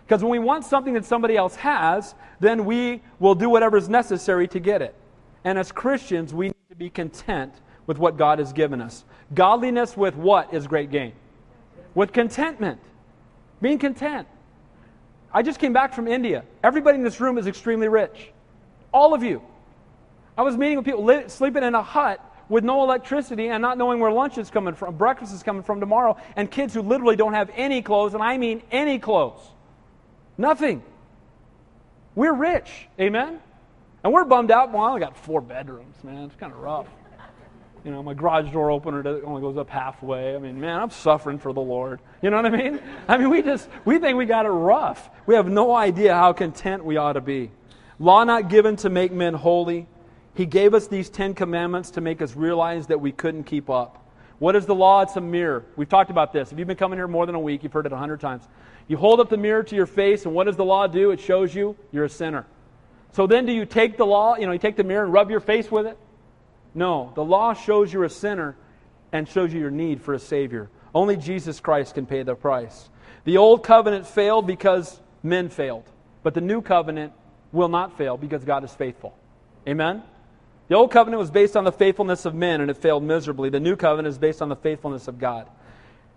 [0.07, 3.89] Because when we want something that somebody else has, then we will do whatever is
[3.89, 4.95] necessary to get it.
[5.43, 7.53] And as Christians, we need to be content
[7.87, 9.03] with what God has given us.
[9.33, 11.11] Godliness with what is great gain?
[11.93, 12.79] With contentment.
[13.61, 14.29] Being content.
[15.33, 16.45] I just came back from India.
[16.63, 18.31] Everybody in this room is extremely rich.
[18.93, 19.41] All of you.
[20.37, 23.77] I was meeting with people li- sleeping in a hut with no electricity and not
[23.77, 27.17] knowing where lunch is coming from, breakfast is coming from tomorrow, and kids who literally
[27.17, 29.41] don't have any clothes, and I mean any clothes.
[30.37, 30.83] Nothing.
[32.15, 32.87] We're rich.
[32.99, 33.39] Amen?
[34.03, 34.71] And we're bummed out.
[34.71, 36.25] Well, I only got four bedrooms, man.
[36.25, 36.87] It's kind of rough.
[37.83, 40.35] You know, my garage door opener only goes up halfway.
[40.35, 42.01] I mean, man, I'm suffering for the Lord.
[42.21, 42.79] You know what I mean?
[43.07, 45.09] I mean, we just, we think we got it rough.
[45.25, 47.51] We have no idea how content we ought to be.
[47.99, 49.87] Law not given to make men holy.
[50.33, 54.06] He gave us these Ten Commandments to make us realize that we couldn't keep up.
[54.39, 55.01] What is the law?
[55.01, 55.65] It's a mirror.
[55.75, 56.51] We've talked about this.
[56.51, 58.43] If you've been coming here more than a week, you've heard it a hundred times.
[58.87, 61.11] You hold up the mirror to your face, and what does the law do?
[61.11, 62.45] It shows you you're a sinner.
[63.13, 65.31] So then, do you take the law, you know, you take the mirror and rub
[65.31, 65.97] your face with it?
[66.75, 67.11] No.
[67.15, 68.55] The law shows you're a sinner
[69.11, 70.69] and shows you your need for a Savior.
[70.93, 72.89] Only Jesus Christ can pay the price.
[73.23, 75.83] The old covenant failed because men failed,
[76.23, 77.13] but the new covenant
[77.51, 79.17] will not fail because God is faithful.
[79.67, 80.03] Amen?
[80.67, 83.49] The old covenant was based on the faithfulness of men and it failed miserably.
[83.49, 85.47] The new covenant is based on the faithfulness of God.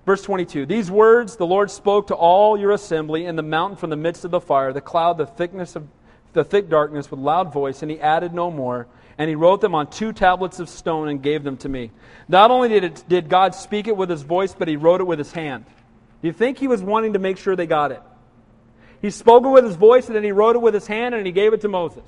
[0.06, 3.90] Verse 22 These words the Lord spoke to all your assembly in the mountain from
[3.90, 5.86] the midst of the fire, the cloud, the thickness of
[6.32, 8.86] the thick darkness with loud voice, and he added no more.
[9.18, 11.90] And he wrote them on two tablets of stone and gave them to me.
[12.28, 15.06] Not only did, it, did God speak it with his voice, but he wrote it
[15.06, 15.66] with his hand.
[16.22, 18.00] Do you think he was wanting to make sure they got it?
[19.02, 21.26] He spoke it with his voice, and then he wrote it with his hand, and
[21.26, 22.04] he gave it to Moses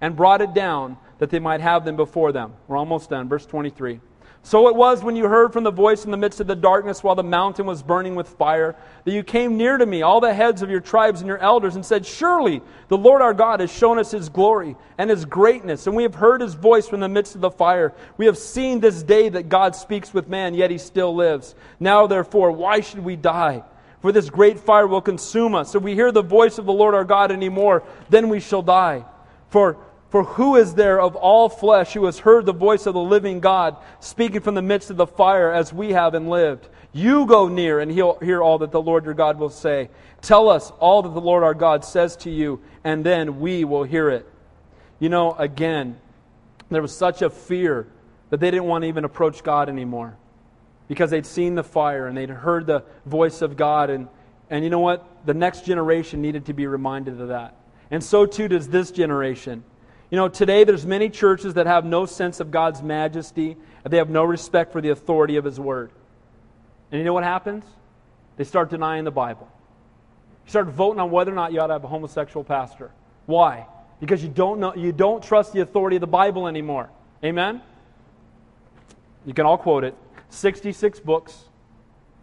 [0.00, 2.52] and brought it down that they might have them before them.
[2.66, 3.28] We're almost done.
[3.28, 4.00] Verse 23.
[4.42, 7.02] So it was when you heard from the voice in the midst of the darkness
[7.02, 10.32] while the mountain was burning with fire, that you came near to me, all the
[10.32, 13.70] heads of your tribes and your elders, and said, Surely the Lord our God has
[13.70, 17.08] shown us his glory and his greatness, and we have heard his voice from the
[17.08, 17.92] midst of the fire.
[18.16, 21.54] We have seen this day that God speaks with man, yet he still lives.
[21.78, 23.64] Now, therefore, why should we die?
[24.00, 25.74] For this great fire will consume us.
[25.74, 29.04] If we hear the voice of the Lord our God anymore, then we shall die.
[29.50, 29.76] For
[30.10, 33.40] for who is there of all flesh who has heard the voice of the living
[33.40, 36.68] God speaking from the midst of the fire as we have and lived?
[36.92, 39.90] You go near and he'll hear all that the Lord your God will say.
[40.22, 43.84] Tell us all that the Lord our God says to you, and then we will
[43.84, 44.26] hear it.
[44.98, 45.98] You know, again,
[46.70, 47.86] there was such a fear
[48.30, 50.16] that they didn't want to even approach God anymore
[50.88, 53.90] because they'd seen the fire and they'd heard the voice of God.
[53.90, 54.08] And,
[54.48, 55.06] and you know what?
[55.26, 57.54] The next generation needed to be reminded of that.
[57.90, 59.62] And so too does this generation.
[60.10, 63.98] You know, today there's many churches that have no sense of God's majesty, and they
[63.98, 65.90] have no respect for the authority of His Word.
[66.90, 67.64] And you know what happens?
[68.36, 69.48] They start denying the Bible.
[70.46, 72.90] You start voting on whether or not you ought to have a homosexual pastor.
[73.26, 73.66] Why?
[74.00, 76.88] Because you don't know you don't trust the authority of the Bible anymore.
[77.22, 77.60] Amen?
[79.26, 79.94] You can all quote it.
[80.30, 81.44] 66 books,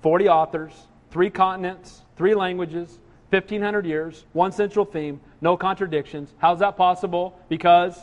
[0.01, 0.71] 40 authors,
[1.11, 2.97] three continents, three languages,
[3.35, 6.33] 1,500 years, one central theme, no contradictions.
[6.37, 7.39] How's that possible?
[7.49, 7.97] Because,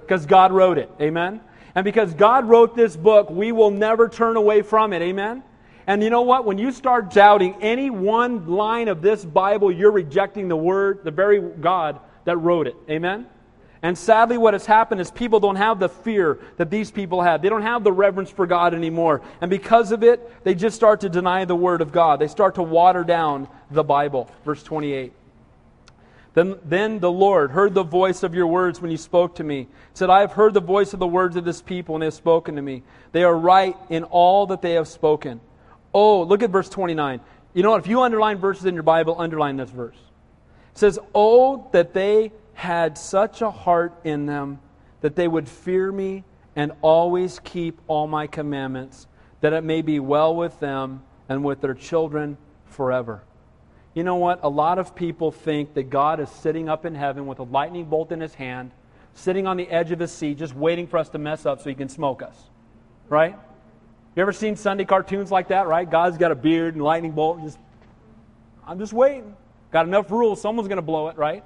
[0.00, 0.90] because God wrote it.
[1.00, 1.40] Amen?
[1.74, 5.02] And because God wrote this book, we will never turn away from it.
[5.02, 5.42] Amen?
[5.86, 6.44] And you know what?
[6.44, 11.10] When you start doubting any one line of this Bible, you're rejecting the Word, the
[11.10, 12.76] very God that wrote it.
[12.88, 13.26] Amen?
[13.84, 17.42] And sadly, what has happened is people don't have the fear that these people had.
[17.42, 19.20] They don't have the reverence for God anymore.
[19.42, 22.18] And because of it, they just start to deny the Word of God.
[22.18, 24.30] They start to water down the Bible.
[24.42, 25.12] Verse 28.
[26.32, 29.68] Then, then the Lord heard the voice of your words when you spoke to me.
[29.92, 32.14] Said, I have heard the voice of the words of this people, and they have
[32.14, 32.82] spoken to me.
[33.12, 35.42] They are right in all that they have spoken.
[35.92, 37.20] Oh, look at verse 29.
[37.52, 37.80] You know what?
[37.80, 39.98] If you underline verses in your Bible, underline this verse.
[40.72, 44.58] It says, Oh, that they had such a heart in them
[45.00, 46.24] that they would fear me
[46.56, 49.06] and always keep all my commandments,
[49.40, 53.22] that it may be well with them and with their children forever.
[53.92, 54.40] You know what?
[54.42, 57.84] A lot of people think that God is sitting up in heaven with a lightning
[57.84, 58.72] bolt in his hand,
[59.14, 61.68] sitting on the edge of his seat, just waiting for us to mess up so
[61.68, 62.36] he can smoke us.
[63.08, 63.36] Right?
[64.16, 65.88] You ever seen Sunday cartoons like that, right?
[65.88, 67.40] God's got a beard and lightning bolt.
[67.42, 67.58] Just,
[68.66, 69.36] I'm just waiting.
[69.70, 71.44] Got enough rules, someone's going to blow it, right?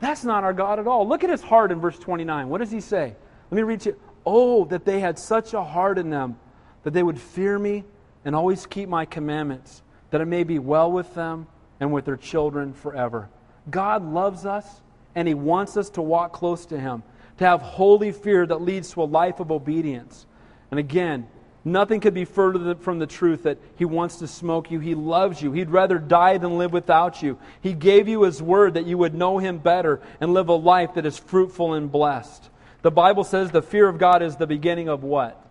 [0.00, 1.06] That's not our God at all.
[1.08, 2.48] Look at his heart in verse 29.
[2.48, 3.14] What does he say?
[3.50, 3.96] Let me read to you.
[4.24, 6.36] Oh, that they had such a heart in them
[6.82, 7.84] that they would fear me
[8.24, 11.46] and always keep my commandments, that it may be well with them
[11.80, 13.28] and with their children forever.
[13.70, 14.80] God loves us
[15.14, 17.02] and He wants us to walk close to Him,
[17.38, 20.26] to have holy fear that leads to a life of obedience.
[20.70, 21.26] And again,
[21.64, 24.80] nothing could be further from the truth that He wants to smoke you.
[24.80, 25.52] He loves you.
[25.52, 27.38] He'd rather die than live without you.
[27.60, 30.94] He gave you His word that you would know Him better and live a life
[30.94, 32.50] that is fruitful and blessed.
[32.82, 35.44] The Bible says the fear of God is the beginning of what?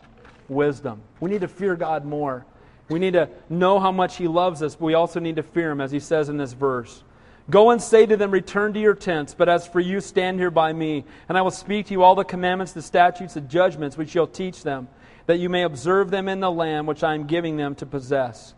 [0.47, 1.01] Wisdom.
[1.19, 2.45] We need to fear God more.
[2.89, 5.71] We need to know how much He loves us, but we also need to fear
[5.71, 7.03] Him, as He says in this verse.
[7.49, 10.51] Go and say to them, Return to your tents, but as for you, stand here
[10.51, 13.97] by me, and I will speak to you all the commandments, the statutes, the judgments
[13.97, 14.87] which you'll teach them,
[15.27, 18.53] that you may observe them in the land which I am giving them to possess.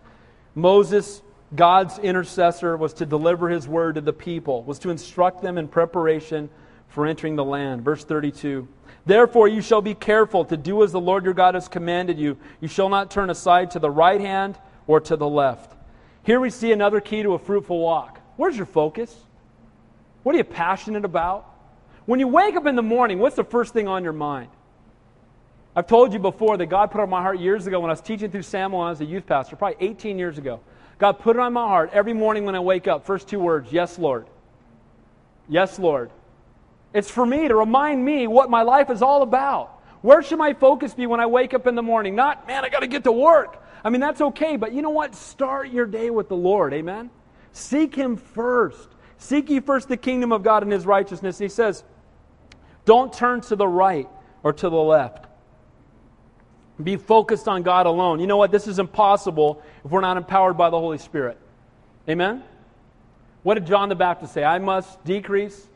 [0.56, 1.22] Moses,
[1.56, 5.68] God's intercessor, was to deliver his word to the people, was to instruct them in
[5.68, 6.50] preparation
[6.88, 7.84] for entering the land.
[7.84, 8.68] Verse 32.
[9.06, 12.38] Therefore, you shall be careful to do as the Lord your God has commanded you.
[12.62, 15.76] You shall not turn aside to the right hand or to the left.
[16.24, 18.20] Here we see another key to a fruitful walk.
[18.36, 19.16] Where's your focus?
[20.22, 21.46] What are you passionate about?
[22.06, 24.50] When you wake up in the morning, what's the first thing on your mind?
[25.76, 28.02] I've told you before that God put on my heart years ago when I was
[28.02, 30.60] teaching through Samuel was a youth pastor, probably 18 years ago.
[30.98, 33.06] God put it on my heart every morning when I wake up.
[33.06, 34.28] First two words, yes, Lord.
[35.48, 36.12] Yes, Lord.
[36.94, 39.80] It's for me to remind me what my life is all about.
[40.02, 42.16] Where should my focus be when I wake up in the morning?
[42.16, 43.64] Not, man, I got to get to work.
[43.84, 45.16] I mean, that's okay, but you know what?
[45.16, 46.74] Start your day with the Lord.
[46.74, 47.10] Amen?
[47.52, 48.90] Seek Him first.
[49.18, 51.38] Seek ye first the kingdom of God and His righteousness.
[51.38, 51.84] He says,
[52.86, 54.10] don't turn to the right
[54.44, 55.28] or to the left.
[56.82, 58.20] Be focused on God alone.
[58.20, 58.52] You know what?
[58.52, 61.38] This is impossible if we're not empowered by the Holy Spirit.
[62.08, 62.44] Amen?
[63.44, 64.44] What did John the Baptist say?
[64.44, 65.68] I must decrease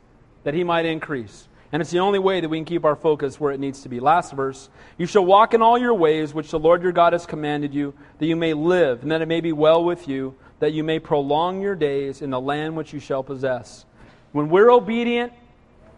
[0.44, 1.48] that he might increase.
[1.74, 3.90] And it's the only way that we can keep our focus where it needs to
[3.90, 4.00] be.
[4.00, 7.26] Last verse You shall walk in all your ways, which the Lord your God has
[7.26, 10.72] commanded you, that you may live, and that it may be well with you, that
[10.72, 13.86] you may prolong your days in the land which you shall possess.
[14.34, 15.34] When we're obedient,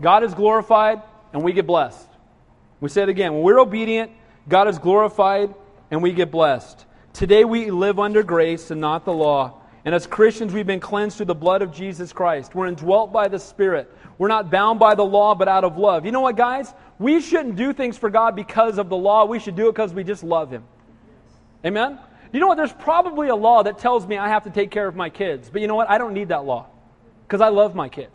[0.01, 1.01] God is glorified,
[1.33, 2.07] and we get blessed.
[2.79, 3.33] We say it again.
[3.33, 4.11] When we're obedient,
[4.47, 5.55] God is glorified,
[5.89, 6.85] and we get blessed.
[7.13, 9.61] Today we live under grace and not the law.
[9.85, 12.53] And as Christians, we've been cleansed through the blood of Jesus Christ.
[12.53, 13.91] We're indwelt by the Spirit.
[14.19, 16.05] We're not bound by the law, but out of love.
[16.05, 16.73] You know what, guys?
[16.99, 19.25] We shouldn't do things for God because of the law.
[19.25, 20.63] We should do it because we just love Him.
[21.65, 21.99] Amen?
[22.31, 22.57] You know what?
[22.57, 25.49] There's probably a law that tells me I have to take care of my kids.
[25.49, 25.89] But you know what?
[25.89, 26.67] I don't need that law
[27.27, 28.11] because I love my kids.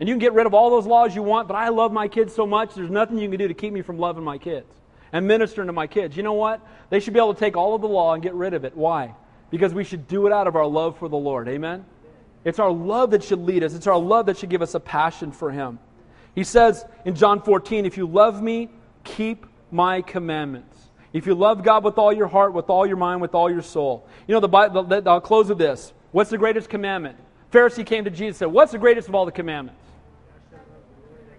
[0.00, 2.08] And you can get rid of all those laws you want, but I love my
[2.08, 4.79] kids so much, there's nothing you can do to keep me from loving my kids
[5.12, 6.16] and ministering to my kids.
[6.16, 6.60] You know what?
[6.90, 8.76] They should be able to take all of the law and get rid of it.
[8.76, 9.14] Why?
[9.50, 11.48] Because we should do it out of our love for the Lord.
[11.48, 11.84] Amen?
[12.44, 14.80] It's our love that should lead us, it's our love that should give us a
[14.80, 15.78] passion for Him.
[16.34, 18.70] He says in John 14, If you love me,
[19.04, 20.76] keep my commandments.
[21.12, 23.62] If you love God with all your heart, with all your mind, with all your
[23.62, 24.06] soul.
[24.28, 25.92] You know, the Bible, I'll close with this.
[26.12, 27.16] What's the greatest commandment?
[27.52, 29.80] Pharisee came to Jesus and said, What's the greatest of all the commandments?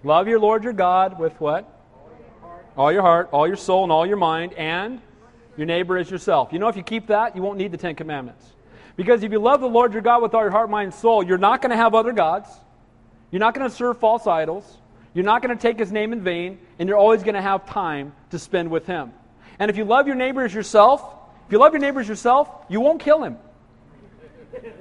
[0.03, 1.70] Love your Lord your God with what?
[2.77, 5.01] All your heart, all your soul, and all your mind, and
[5.57, 6.53] your neighbor as yourself.
[6.53, 8.45] You know, if you keep that, you won't need the Ten Commandments.
[8.95, 11.23] Because if you love the Lord your God with all your heart, mind, and soul,
[11.23, 12.49] you're not going to have other gods.
[13.31, 14.77] You're not going to serve false idols.
[15.13, 17.65] You're not going to take his name in vain, and you're always going to have
[17.65, 19.11] time to spend with him.
[19.59, 21.01] And if you love your neighbor as yourself,
[21.45, 23.37] if you love your neighbor as yourself, you won't kill him.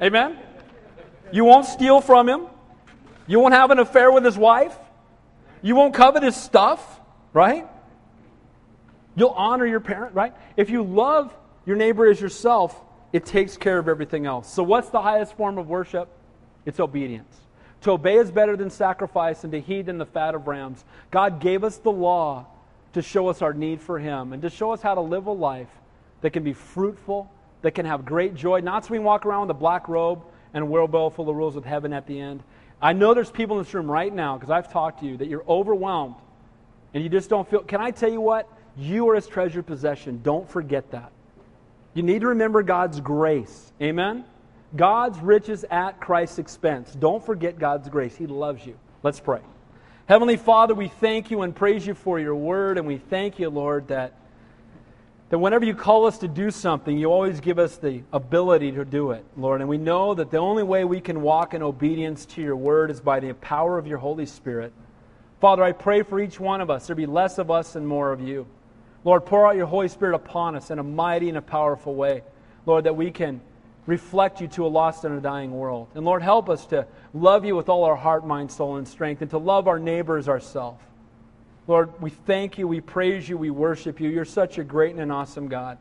[0.03, 0.39] Amen?
[1.33, 2.47] You won't steal from him.
[3.27, 4.77] You won't have an affair with his wife.
[5.63, 7.01] You won't covet his stuff,
[7.33, 7.67] right?
[9.17, 10.35] You'll honor your parent, right?
[10.57, 11.35] If you love
[11.67, 12.81] your neighbor as yourself,
[13.13, 14.53] it takes care of everything else.
[14.53, 16.09] So, what's the highest form of worship?
[16.65, 17.37] It's obedience.
[17.83, 20.85] To obey is better than sacrifice, and to heed than the fat of rams.
[21.11, 22.47] God gave us the law
[22.93, 25.33] to show us our need for Him and to show us how to live a
[25.33, 25.69] life
[26.21, 27.31] that can be fruitful,
[27.63, 30.63] that can have great joy, not so we walk around with a black robe and
[30.63, 32.43] a wheelbarrow full of rules with heaven at the end.
[32.83, 35.29] I know there's people in this room right now, because I've talked to you, that
[35.29, 36.17] you're overwhelmed
[36.93, 37.61] and you just don't feel.
[37.61, 38.49] Can I tell you what?
[38.77, 40.21] You are His treasured possession.
[40.23, 41.13] Don't forget that.
[41.95, 43.73] You need to remember God's grace.
[43.83, 44.25] Amen?
[44.77, 46.93] God's riches at Christ's expense.
[46.93, 48.17] Don't forget God's grace.
[48.17, 48.79] He loves you.
[49.03, 49.41] Let's pray.
[50.07, 53.49] Heavenly Father, we thank you and praise you for your word, and we thank you,
[53.49, 54.15] Lord, that,
[55.29, 58.85] that whenever you call us to do something, you always give us the ability to
[58.85, 59.61] do it, Lord.
[59.61, 62.91] And we know that the only way we can walk in obedience to your word
[62.91, 64.73] is by the power of your Holy Spirit.
[65.41, 68.13] Father, I pray for each one of us there be less of us and more
[68.13, 68.47] of you.
[69.05, 72.23] Lord, pour out your Holy Spirit upon us in a mighty and a powerful way.
[72.67, 73.41] Lord, that we can
[73.87, 75.89] reflect you to a lost and a dying world.
[75.95, 79.23] And Lord, help us to love you with all our heart, mind, soul, and strength,
[79.23, 80.85] and to love our neighbors ourselves.
[81.67, 84.09] Lord, we thank you, we praise you, we worship you.
[84.09, 85.79] You're such a great and an awesome God.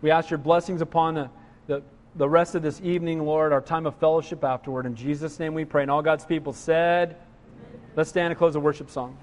[0.00, 1.30] We ask your blessings upon the,
[1.66, 1.82] the,
[2.16, 4.86] the rest of this evening, Lord, our time of fellowship afterward.
[4.86, 5.82] In Jesus' name we pray.
[5.82, 7.16] And all God's people said,
[7.96, 9.18] let's stand and close the worship song.